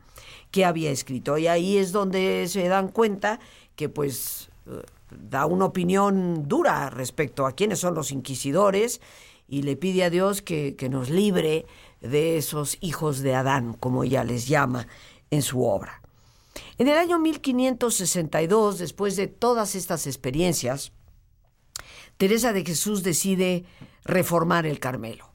qué 0.51 0.65
había 0.65 0.91
escrito. 0.91 1.37
Y 1.37 1.47
ahí 1.47 1.77
es 1.77 1.91
donde 1.91 2.47
se 2.47 2.67
dan 2.67 2.89
cuenta 2.89 3.39
que 3.75 3.89
pues 3.89 4.49
da 5.09 5.45
una 5.45 5.65
opinión 5.65 6.47
dura 6.47 6.89
respecto 6.89 7.45
a 7.45 7.53
quiénes 7.53 7.79
son 7.79 7.95
los 7.95 8.11
inquisidores 8.11 9.01
y 9.47 9.63
le 9.63 9.75
pide 9.75 10.03
a 10.03 10.09
Dios 10.09 10.41
que, 10.41 10.75
que 10.75 10.89
nos 10.89 11.09
libre 11.09 11.65
de 12.01 12.37
esos 12.37 12.77
hijos 12.81 13.19
de 13.19 13.35
Adán, 13.35 13.73
como 13.73 14.03
ella 14.03 14.23
les 14.23 14.47
llama 14.47 14.87
en 15.29 15.41
su 15.41 15.63
obra. 15.63 16.01
En 16.77 16.87
el 16.87 16.97
año 16.97 17.19
1562, 17.19 18.79
después 18.79 19.15
de 19.15 19.27
todas 19.27 19.75
estas 19.75 20.07
experiencias, 20.07 20.91
Teresa 22.17 22.53
de 22.53 22.63
Jesús 22.63 23.03
decide 23.03 23.65
reformar 24.05 24.65
el 24.65 24.79
Carmelo. 24.79 25.32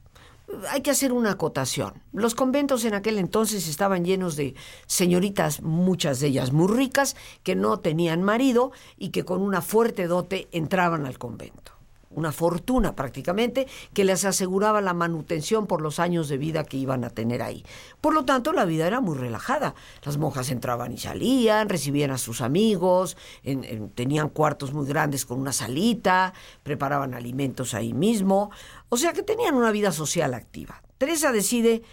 Hay 0.69 0.81
que 0.81 0.91
hacer 0.91 1.13
una 1.13 1.31
acotación. 1.31 2.01
Los 2.11 2.35
conventos 2.35 2.85
en 2.85 2.93
aquel 2.93 3.17
entonces 3.17 3.67
estaban 3.67 4.03
llenos 4.03 4.35
de 4.35 4.55
señoritas, 4.87 5.61
muchas 5.61 6.19
de 6.19 6.27
ellas 6.27 6.51
muy 6.51 6.67
ricas, 6.67 7.15
que 7.43 7.55
no 7.55 7.79
tenían 7.79 8.23
marido 8.23 8.71
y 8.97 9.09
que 9.09 9.25
con 9.25 9.41
una 9.41 9.61
fuerte 9.61 10.07
dote 10.07 10.47
entraban 10.51 11.05
al 11.05 11.17
convento 11.17 11.78
una 12.09 12.31
fortuna 12.31 12.95
prácticamente, 12.95 13.67
que 13.93 14.03
les 14.03 14.25
aseguraba 14.25 14.81
la 14.81 14.93
manutención 14.93 15.67
por 15.67 15.81
los 15.81 15.99
años 15.99 16.27
de 16.29 16.37
vida 16.37 16.63
que 16.63 16.77
iban 16.77 17.03
a 17.03 17.09
tener 17.09 17.41
ahí. 17.41 17.63
Por 18.01 18.13
lo 18.13 18.25
tanto, 18.25 18.53
la 18.53 18.65
vida 18.65 18.87
era 18.87 18.99
muy 18.99 19.17
relajada. 19.17 19.75
Las 20.03 20.17
monjas 20.17 20.49
entraban 20.49 20.91
y 20.91 20.97
salían, 20.97 21.69
recibían 21.69 22.11
a 22.11 22.17
sus 22.17 22.41
amigos, 22.41 23.17
tenían 23.95 24.29
cuartos 24.29 24.73
muy 24.73 24.87
grandes 24.87 25.25
con 25.25 25.39
una 25.39 25.53
salita, 25.53 26.33
preparaban 26.63 27.13
alimentos 27.13 27.73
ahí 27.73 27.93
mismo, 27.93 28.51
o 28.89 28.97
sea 28.97 29.13
que 29.13 29.23
tenían 29.23 29.55
una 29.55 29.71
vida 29.71 29.91
social 29.91 30.33
activa. 30.33 30.81
Teresa 30.97 31.31
decide 31.31 31.83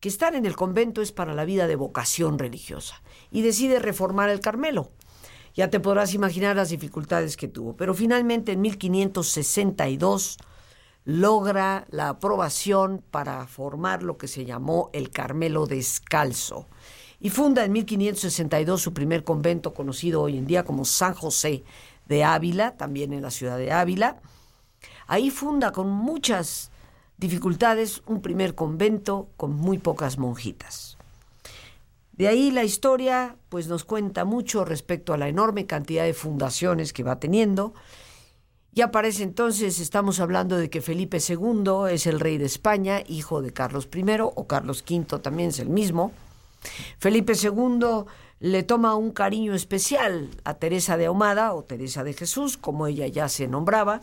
que 0.00 0.08
estar 0.08 0.34
en 0.34 0.46
el 0.46 0.56
convento 0.56 1.02
es 1.02 1.12
para 1.12 1.34
la 1.34 1.44
vida 1.44 1.66
de 1.66 1.76
vocación 1.76 2.38
religiosa 2.38 3.02
y 3.30 3.42
decide 3.42 3.78
reformar 3.78 4.28
el 4.28 4.40
Carmelo. 4.40 4.90
Ya 5.56 5.70
te 5.70 5.80
podrás 5.80 6.12
imaginar 6.12 6.54
las 6.54 6.68
dificultades 6.68 7.36
que 7.36 7.48
tuvo. 7.48 7.74
Pero 7.76 7.94
finalmente 7.94 8.52
en 8.52 8.60
1562 8.60 10.36
logra 11.06 11.86
la 11.90 12.10
aprobación 12.10 13.02
para 13.10 13.46
formar 13.46 14.02
lo 14.02 14.18
que 14.18 14.28
se 14.28 14.44
llamó 14.44 14.90
el 14.92 15.10
Carmelo 15.10 15.66
Descalzo 15.66 16.66
y 17.20 17.30
funda 17.30 17.64
en 17.64 17.72
1562 17.72 18.82
su 18.82 18.92
primer 18.92 19.24
convento 19.24 19.72
conocido 19.72 20.20
hoy 20.20 20.36
en 20.36 20.46
día 20.46 20.64
como 20.64 20.84
San 20.84 21.14
José 21.14 21.64
de 22.06 22.24
Ávila, 22.24 22.76
también 22.76 23.12
en 23.14 23.22
la 23.22 23.30
ciudad 23.30 23.56
de 23.56 23.72
Ávila. 23.72 24.20
Ahí 25.06 25.30
funda 25.30 25.72
con 25.72 25.88
muchas 25.88 26.70
dificultades 27.16 28.02
un 28.06 28.20
primer 28.20 28.54
convento 28.54 29.28
con 29.38 29.54
muy 29.54 29.78
pocas 29.78 30.18
monjitas. 30.18 30.98
De 32.16 32.28
ahí 32.28 32.50
la 32.50 32.64
historia 32.64 33.36
pues 33.48 33.68
nos 33.68 33.84
cuenta 33.84 34.24
mucho 34.24 34.64
respecto 34.64 35.12
a 35.12 35.18
la 35.18 35.28
enorme 35.28 35.66
cantidad 35.66 36.04
de 36.04 36.14
fundaciones 36.14 36.92
que 36.92 37.02
va 37.02 37.20
teniendo. 37.20 37.74
Y 38.74 38.82
aparece 38.82 39.22
entonces, 39.22 39.80
estamos 39.80 40.20
hablando 40.20 40.58
de 40.58 40.68
que 40.68 40.82
Felipe 40.82 41.18
II 41.26 41.90
es 41.90 42.06
el 42.06 42.20
rey 42.20 42.36
de 42.36 42.44
España, 42.44 43.02
hijo 43.06 43.40
de 43.40 43.52
Carlos 43.52 43.88
I, 43.94 44.04
o 44.20 44.46
Carlos 44.46 44.84
V 44.86 45.18
también 45.18 45.48
es 45.48 45.58
el 45.60 45.70
mismo. 45.70 46.12
Felipe 46.98 47.32
II 47.42 48.04
le 48.40 48.62
toma 48.64 48.94
un 48.94 49.12
cariño 49.12 49.54
especial 49.54 50.28
a 50.44 50.54
Teresa 50.54 50.98
de 50.98 51.06
Ahumada, 51.06 51.54
o 51.54 51.64
Teresa 51.64 52.04
de 52.04 52.12
Jesús, 52.12 52.58
como 52.58 52.86
ella 52.86 53.06
ya 53.06 53.30
se 53.30 53.48
nombraba, 53.48 54.00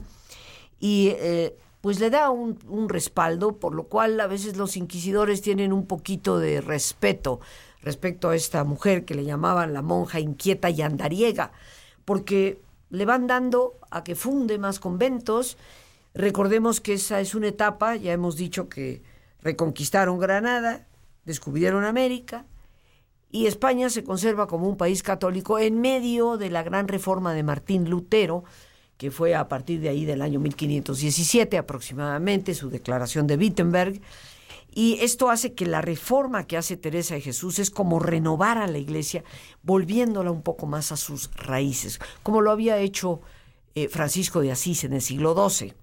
y 0.80 1.10
eh, 1.19 1.56
pues 1.82 1.99
le 1.99 2.10
da 2.10 2.32
un 2.32 2.89
respaldo, 2.89 3.60
por 3.60 3.76
lo 3.76 3.84
cual 3.84 4.19
a 4.19 4.28
veces 4.28 4.58
los 4.58 4.76
inquisidores 4.76 5.43
tienen 5.43 5.71
un 5.71 5.86
poquito 5.86 6.39
de 6.39 6.62
respeto 6.62 7.41
respecto 7.84 8.30
a 8.30 8.36
esta 8.36 8.63
mujer 8.63 9.06
que 9.06 9.13
le 9.13 9.26
llamaban 9.26 9.74
la 9.74 9.82
monja 9.82 10.19
inquieta 10.19 10.69
y 10.69 10.82
andariega, 10.82 11.52
porque 12.06 12.60
le 12.89 13.06
van 13.06 13.28
dando 13.28 13.76
a 13.91 14.04
que 14.04 14.15
funde 14.15 14.58
más 14.58 14.80
conventos. 14.80 15.58
Recordemos 16.13 16.82
que 16.82 16.93
esa 16.93 17.19
es 17.19 17.36
una 17.36 17.48
etapa, 17.48 17.96
ya 17.96 18.13
hemos 18.13 18.36
dicho 18.38 18.69
que 18.69 19.04
reconquistaron 19.41 20.19
Granada, 20.19 20.88
descubrieron 21.26 21.84
América, 21.84 22.46
y 23.30 23.48
España 23.48 23.89
se 23.89 24.04
conserva 24.04 24.48
como 24.48 24.69
un 24.69 24.78
país 24.78 25.02
católico 25.02 25.58
en 25.58 25.82
medio 25.82 26.38
de 26.38 26.52
la 26.52 26.62
gran 26.62 26.88
reforma 26.88 27.34
de 27.34 27.41
Martín 27.41 27.89
Lutero, 27.89 28.43
que 28.96 29.10
fue 29.10 29.34
a 29.34 29.50
partir 29.50 29.82
de 29.82 29.89
ahí 29.89 30.06
del 30.06 30.22
año 30.22 30.39
1517 30.39 31.58
aproximadamente, 31.58 32.54
su 32.54 32.69
declaración 32.69 33.26
de 33.26 33.36
Wittenberg, 33.36 34.00
Y 34.75 34.97
esto 35.01 35.29
hace 35.29 35.53
que 35.53 35.65
la 35.65 35.81
reforma 35.81 36.47
que 36.47 36.57
hace 36.57 36.77
Teresa 36.77 37.13
de 37.13 37.21
Jesús 37.21 37.59
es 37.59 37.69
como 37.69 37.99
renovar 37.99 38.57
a 38.57 38.67
la 38.67 38.79
iglesia, 38.79 39.23
volviéndola 39.62 40.31
un 40.31 40.41
poco 40.41 40.65
más 40.65 40.91
a 40.91 40.97
sus 40.97 41.29
raíces, 41.36 41.99
como 42.23 42.41
lo 42.41 42.49
había 42.49 42.79
hecho 42.79 43.21
eh, 43.75 43.88
Francisco 43.88 44.41
de 44.41 44.51
Asís 44.51 44.83
en 44.83 44.93
el 44.93 45.01
siglo 45.01 45.36
XII. 45.49 45.73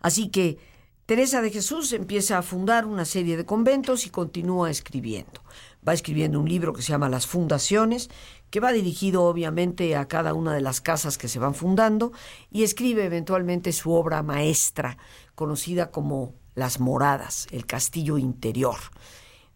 Así 0.00 0.28
que 0.28 0.58
Teresa 1.06 1.40
de 1.40 1.50
Jesús 1.50 1.92
empieza 1.92 2.38
a 2.38 2.42
fundar 2.42 2.86
una 2.86 3.04
serie 3.04 3.36
de 3.36 3.46
conventos 3.46 4.06
y 4.06 4.10
continúa 4.10 4.70
escribiendo. 4.70 5.42
Va 5.86 5.92
escribiendo 5.92 6.40
un 6.40 6.48
libro 6.48 6.72
que 6.72 6.82
se 6.82 6.92
llama 6.92 7.10
Las 7.10 7.26
Fundaciones, 7.26 8.08
que 8.50 8.60
va 8.60 8.72
dirigido 8.72 9.24
obviamente 9.24 9.96
a 9.96 10.08
cada 10.08 10.32
una 10.32 10.54
de 10.54 10.62
las 10.62 10.80
casas 10.80 11.18
que 11.18 11.28
se 11.28 11.38
van 11.38 11.54
fundando 11.54 12.12
y 12.50 12.62
escribe 12.62 13.04
eventualmente 13.04 13.72
su 13.72 13.92
obra 13.92 14.22
maestra, 14.22 14.96
conocida 15.34 15.90
como 15.90 16.34
Las 16.54 16.80
Moradas, 16.80 17.46
el 17.50 17.66
Castillo 17.66 18.18
Interior, 18.18 18.76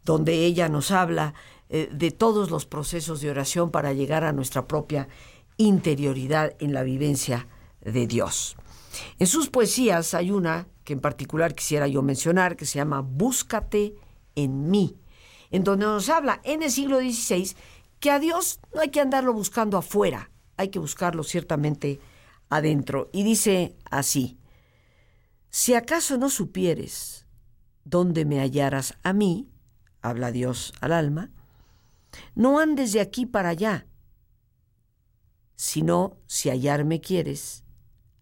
donde 0.04 0.44
ella 0.44 0.68
nos 0.68 0.90
habla 0.90 1.34
eh, 1.68 1.88
de 1.92 2.10
todos 2.10 2.50
los 2.50 2.66
procesos 2.66 3.20
de 3.20 3.30
oración 3.30 3.70
para 3.70 3.92
llegar 3.92 4.24
a 4.24 4.32
nuestra 4.32 4.66
propia 4.66 5.08
interioridad 5.58 6.54
en 6.60 6.72
la 6.72 6.82
vivencia 6.82 7.46
de 7.80 8.06
Dios. 8.06 8.56
En 9.18 9.26
sus 9.26 9.50
poesías 9.50 10.14
hay 10.14 10.30
una 10.30 10.66
que 10.84 10.94
en 10.94 11.00
particular 11.00 11.54
quisiera 11.54 11.86
yo 11.86 12.02
mencionar, 12.02 12.56
que 12.56 12.64
se 12.64 12.78
llama 12.78 13.02
Búscate 13.02 13.94
en 14.34 14.70
mí, 14.70 14.96
en 15.50 15.64
donde 15.64 15.84
nos 15.84 16.08
habla 16.08 16.40
en 16.44 16.62
el 16.62 16.70
siglo 16.70 16.98
XVI 16.98 17.54
que 18.00 18.10
a 18.10 18.18
Dios 18.18 18.60
no 18.74 18.80
hay 18.80 18.88
que 18.88 19.00
andarlo 19.00 19.32
buscando 19.32 19.76
afuera, 19.76 20.30
hay 20.56 20.68
que 20.68 20.78
buscarlo 20.78 21.24
ciertamente 21.24 22.00
adentro. 22.48 23.10
Y 23.12 23.24
dice 23.24 23.76
así, 23.90 24.37
si 25.50 25.74
acaso 25.74 26.18
no 26.18 26.30
supieres 26.30 27.26
dónde 27.84 28.24
me 28.24 28.40
hallaras 28.40 28.94
a 29.02 29.12
mí, 29.12 29.48
habla 30.02 30.32
Dios 30.32 30.72
al 30.80 30.92
alma, 30.92 31.30
no 32.34 32.58
andes 32.58 32.92
de 32.92 33.00
aquí 33.00 33.26
para 33.26 33.50
allá, 33.50 33.86
sino 35.56 36.16
si 36.26 36.50
hallarme 36.50 37.00
quieres, 37.00 37.64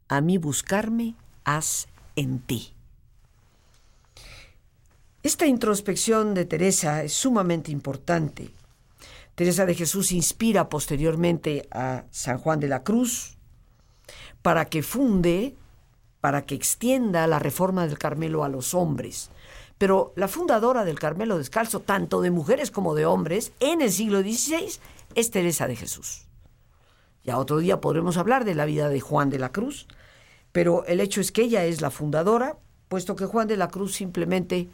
a 0.09 0.21
mí 0.21 0.39
buscarme 0.39 1.17
haz 1.45 1.87
en 2.17 2.41
ti. 2.41 2.73
Esta 5.23 5.47
introspección 5.47 6.35
de 6.35 6.45
Teresa 6.45 7.03
es 7.03 7.13
sumamente 7.13 7.73
importante. 7.73 8.51
Teresa 9.35 9.67
de 9.67 9.75
Jesús 9.75 10.13
inspira 10.13 10.69
posteriormente 10.69 11.67
a 11.73 12.05
San 12.11 12.39
Juan 12.39 12.61
de 12.61 12.69
la 12.69 12.85
Cruz 12.85 13.37
para 14.41 14.67
que 14.67 14.83
funde, 14.83 15.57
para 16.27 16.45
que 16.45 16.57
extienda 16.57 17.25
la 17.29 17.39
reforma 17.39 17.87
del 17.87 17.99
Carmelo 17.99 18.43
a 18.43 18.49
los 18.49 18.75
hombres. 18.75 19.31
Pero 19.79 20.13
la 20.17 20.27
fundadora 20.27 20.85
del 20.85 20.99
Carmelo 20.99 21.39
Descalzo, 21.39 21.79
tanto 21.79 22.21
de 22.21 22.33
mujeres 22.33 22.73
como 22.73 22.97
de 22.97 23.07
hombres, 23.07 23.53
en 23.61 23.81
el 23.81 23.93
siglo 23.93 24.23
XVI, 24.23 24.73
es 25.15 25.31
Teresa 25.31 25.69
de 25.69 25.77
Jesús. 25.77 26.27
Ya 27.23 27.39
otro 27.39 27.59
día 27.59 27.81
podremos 27.81 28.17
hablar 28.17 28.45
de 28.45 28.57
la 28.57 28.65
vida 28.65 28.89
de 28.89 28.99
Juan 28.99 29.31
de 29.31 29.39
la 29.39 29.53
Cruz, 29.53 29.87
pero 30.51 30.85
el 30.87 30.99
hecho 30.99 31.21
es 31.21 31.31
que 31.31 31.43
ella 31.43 31.65
es 31.65 31.81
la 31.81 31.93
fundadora, 31.93 32.57
puesto 32.89 33.15
que 33.15 33.27
Juan 33.27 33.47
de 33.47 33.57
la 33.57 33.69
Cruz 33.69 33.95
simplemente 33.95 34.67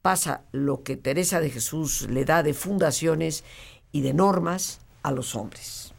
pasa 0.00 0.44
lo 0.50 0.82
que 0.82 0.96
Teresa 0.96 1.40
de 1.40 1.50
Jesús 1.50 2.08
le 2.08 2.24
da 2.24 2.42
de 2.42 2.54
fundaciones 2.54 3.44
y 3.92 4.00
de 4.00 4.14
normas 4.14 4.80
a 5.02 5.12
los 5.12 5.36
hombres. 5.36 5.92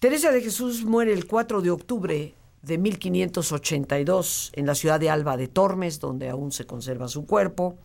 Teresa 0.00 0.32
de 0.32 0.40
Jesús 0.40 0.84
muere 0.84 1.12
el 1.12 1.28
4 1.28 1.60
de 1.60 1.70
octubre 1.70 2.34
de 2.62 2.78
1582 2.78 4.52
en 4.54 4.66
la 4.66 4.74
ciudad 4.74 5.00
de 5.00 5.10
Alba 5.10 5.36
de 5.36 5.48
Tormes, 5.48 6.00
donde 6.00 6.28
aún 6.28 6.52
se 6.52 6.66
conserva 6.66 7.08
su 7.08 7.26
cuerpo. 7.26 7.78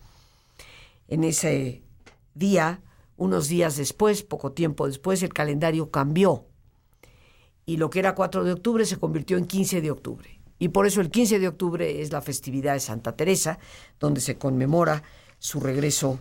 En 1.08 1.24
ese 1.24 1.82
día, 2.34 2.82
unos 3.16 3.48
días 3.48 3.76
después, 3.76 4.22
poco 4.22 4.52
tiempo 4.52 4.86
después, 4.86 5.22
el 5.22 5.32
calendario 5.32 5.90
cambió 5.90 6.46
y 7.66 7.76
lo 7.78 7.90
que 7.90 7.98
era 7.98 8.14
4 8.14 8.44
de 8.44 8.52
octubre 8.52 8.86
se 8.86 8.96
convirtió 8.96 9.36
en 9.36 9.46
15 9.46 9.80
de 9.80 9.90
octubre. 9.90 10.40
Y 10.58 10.68
por 10.68 10.86
eso 10.86 11.00
el 11.00 11.10
15 11.10 11.38
de 11.40 11.48
octubre 11.48 12.00
es 12.00 12.12
la 12.12 12.22
festividad 12.22 12.74
de 12.74 12.80
Santa 12.80 13.16
Teresa, 13.16 13.58
donde 13.98 14.20
se 14.20 14.38
conmemora 14.38 15.02
su 15.38 15.60
regreso 15.60 16.18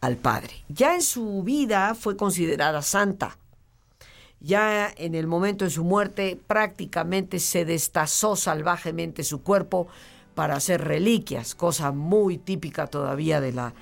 al 0.00 0.16
Padre. 0.16 0.64
Ya 0.68 0.94
en 0.94 1.02
su 1.02 1.42
vida 1.42 1.94
fue 1.94 2.16
considerada 2.16 2.80
santa. 2.80 3.38
Ya 4.44 4.92
en 4.98 5.14
el 5.14 5.26
momento 5.26 5.64
de 5.64 5.70
su 5.70 5.84
muerte 5.84 6.38
prácticamente 6.46 7.38
se 7.38 7.64
destazó 7.64 8.36
salvajemente 8.36 9.24
su 9.24 9.42
cuerpo 9.42 9.86
para 10.34 10.56
hacer 10.56 10.84
reliquias, 10.84 11.54
cosa 11.54 11.92
muy 11.92 12.36
típica 12.36 12.86
todavía 12.86 13.40
de, 13.40 13.54
la, 13.54 13.72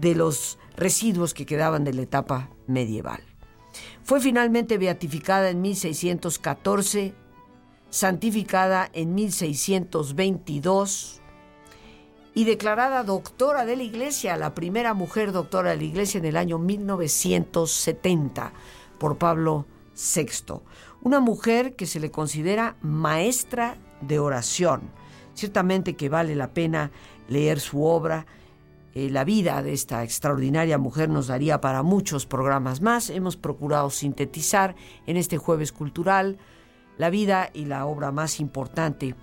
de 0.00 0.14
los 0.14 0.60
residuos 0.76 1.34
que 1.34 1.46
quedaban 1.46 1.82
de 1.82 1.94
la 1.94 2.02
etapa 2.02 2.50
medieval. 2.68 3.24
Fue 4.04 4.20
finalmente 4.20 4.78
beatificada 4.78 5.50
en 5.50 5.60
1614, 5.62 7.12
santificada 7.90 8.88
en 8.92 9.16
1622 9.16 11.22
y 12.34 12.44
declarada 12.44 13.02
doctora 13.02 13.66
de 13.66 13.74
la 13.74 13.82
Iglesia, 13.82 14.36
la 14.36 14.54
primera 14.54 14.94
mujer 14.94 15.32
doctora 15.32 15.70
de 15.70 15.78
la 15.78 15.82
Iglesia 15.82 16.18
en 16.18 16.26
el 16.26 16.36
año 16.36 16.60
1970 16.60 18.52
por 18.98 19.18
Pablo 19.18 19.66
VI. 19.94 20.60
Una 21.02 21.20
mujer 21.20 21.76
que 21.76 21.86
se 21.86 22.00
le 22.00 22.10
considera 22.10 22.76
maestra 22.82 23.76
de 24.00 24.18
oración. 24.18 24.82
Ciertamente 25.34 25.94
que 25.94 26.08
vale 26.08 26.34
la 26.34 26.52
pena 26.52 26.90
leer 27.28 27.60
su 27.60 27.84
obra 27.84 28.26
eh, 28.94 29.10
la 29.10 29.24
vida 29.24 29.60
de 29.60 29.72
esta 29.72 30.04
extraordinaria 30.04 30.78
mujer 30.78 31.08
nos 31.08 31.26
daría 31.26 31.60
para 31.60 31.82
muchos 31.82 32.26
programas 32.26 32.80
más. 32.80 33.10
Hemos 33.10 33.36
procurado 33.36 33.90
sintetizar 33.90 34.76
en 35.06 35.16
este 35.16 35.36
jueves 35.36 35.72
cultural 35.72 36.38
la 36.96 37.10
vida 37.10 37.50
y 37.52 37.64
la 37.64 37.86
obra 37.86 38.12
más 38.12 38.38
importante 38.38 39.16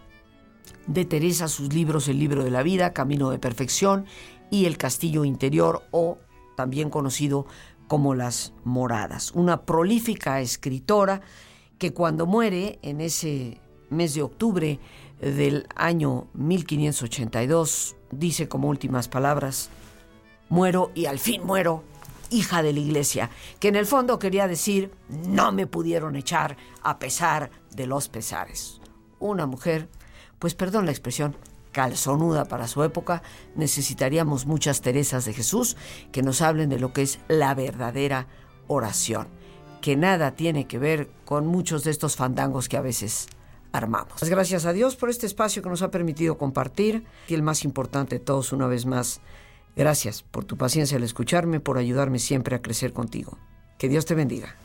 de 0.88 1.06
Teresa, 1.06 1.48
sus 1.48 1.74
libros 1.74 2.10
El 2.10 2.20
libro 2.20 2.44
de 2.44 2.52
la 2.52 2.64
vida, 2.64 2.92
Camino 2.92 3.30
de 3.30 3.40
Perfección 3.40 4.06
y 4.50 4.66
El 4.66 4.78
Castillo 4.78 5.24
Interior 5.24 5.84
o 5.92 6.18
también 6.58 6.90
conocido 6.90 7.46
como 7.92 8.16
Las 8.16 8.54
Moradas. 8.64 9.34
Una 9.34 9.66
prolífica 9.66 10.40
escritora 10.40 11.20
que 11.78 11.92
cuando 11.92 12.26
muere 12.26 12.80
en 12.84 13.02
ese 13.02 13.60
mes 13.90 14.14
de 14.14 14.22
octubre 14.22 14.80
del 15.20 15.68
año 15.76 16.30
1582 16.34 17.98
dice 18.12 18.48
como 18.48 18.70
últimas 18.70 19.10
palabras, 19.10 19.72
muero 20.48 20.94
y 20.96 21.08
al 21.08 21.20
fin 21.20 21.46
muero, 21.46 21.84
hija 22.30 22.64
de 22.64 22.72
la 22.72 22.80
iglesia, 22.80 23.30
que 23.60 23.68
en 23.68 23.76
el 23.76 23.86
fondo 23.86 24.20
quería 24.20 24.48
decir, 24.48 24.94
no 25.28 25.52
me 25.52 25.68
pudieron 25.68 26.16
echar 26.16 26.56
a 26.84 26.98
pesar 26.98 27.52
de 27.76 27.88
los 27.88 28.08
pesares. 28.08 28.80
Una 29.20 29.48
mujer, 29.48 29.90
pues 30.40 30.56
perdón 30.56 30.86
la 30.86 30.92
expresión, 30.92 31.36
calzonuda 31.72 32.46
para 32.46 32.68
su 32.68 32.84
época, 32.84 33.24
necesitaríamos 33.56 34.46
muchas 34.46 34.82
Teresas 34.82 35.26
de 35.26 35.34
Jesús 35.34 35.78
que 36.12 36.22
nos 36.22 36.42
hablen 36.42 36.70
de 36.70 36.80
lo 36.80 36.94
que 36.94 37.02
es 37.04 37.20
la 37.28 37.54
verdadera 37.54 38.28
oración, 38.68 39.28
que 39.82 39.96
nada 39.96 40.36
tiene 40.36 40.68
que 40.68 40.80
ver 40.80 41.10
con 41.26 41.48
muchos 41.48 41.84
de 41.84 41.92
estos 41.92 42.16
fandangos 42.16 42.70
que 42.70 42.78
a 42.78 42.82
veces 42.82 43.28
armamos. 43.72 44.22
Gracias 44.22 44.66
a 44.66 44.74
Dios 44.74 44.96
por 44.96 45.10
este 45.10 45.26
espacio 45.26 45.62
que 45.62 45.70
nos 45.70 45.82
ha 45.82 45.92
permitido 45.92 46.38
compartir 46.38 47.06
y 47.28 47.34
el 47.34 47.42
más 47.42 47.64
importante 47.64 48.20
de 48.20 48.26
todos 48.26 48.52
una 48.54 48.68
vez 48.68 48.86
más, 48.86 49.22
gracias 49.76 50.24
por 50.24 50.46
tu 50.46 50.58
paciencia 50.58 50.98
al 50.98 51.04
escucharme, 51.04 51.60
por 51.60 51.78
ayudarme 51.78 52.20
siempre 52.20 52.56
a 52.56 52.62
crecer 52.62 52.94
contigo. 52.94 53.38
Que 53.78 53.90
Dios 53.90 54.06
te 54.06 54.14
bendiga. 54.14 54.61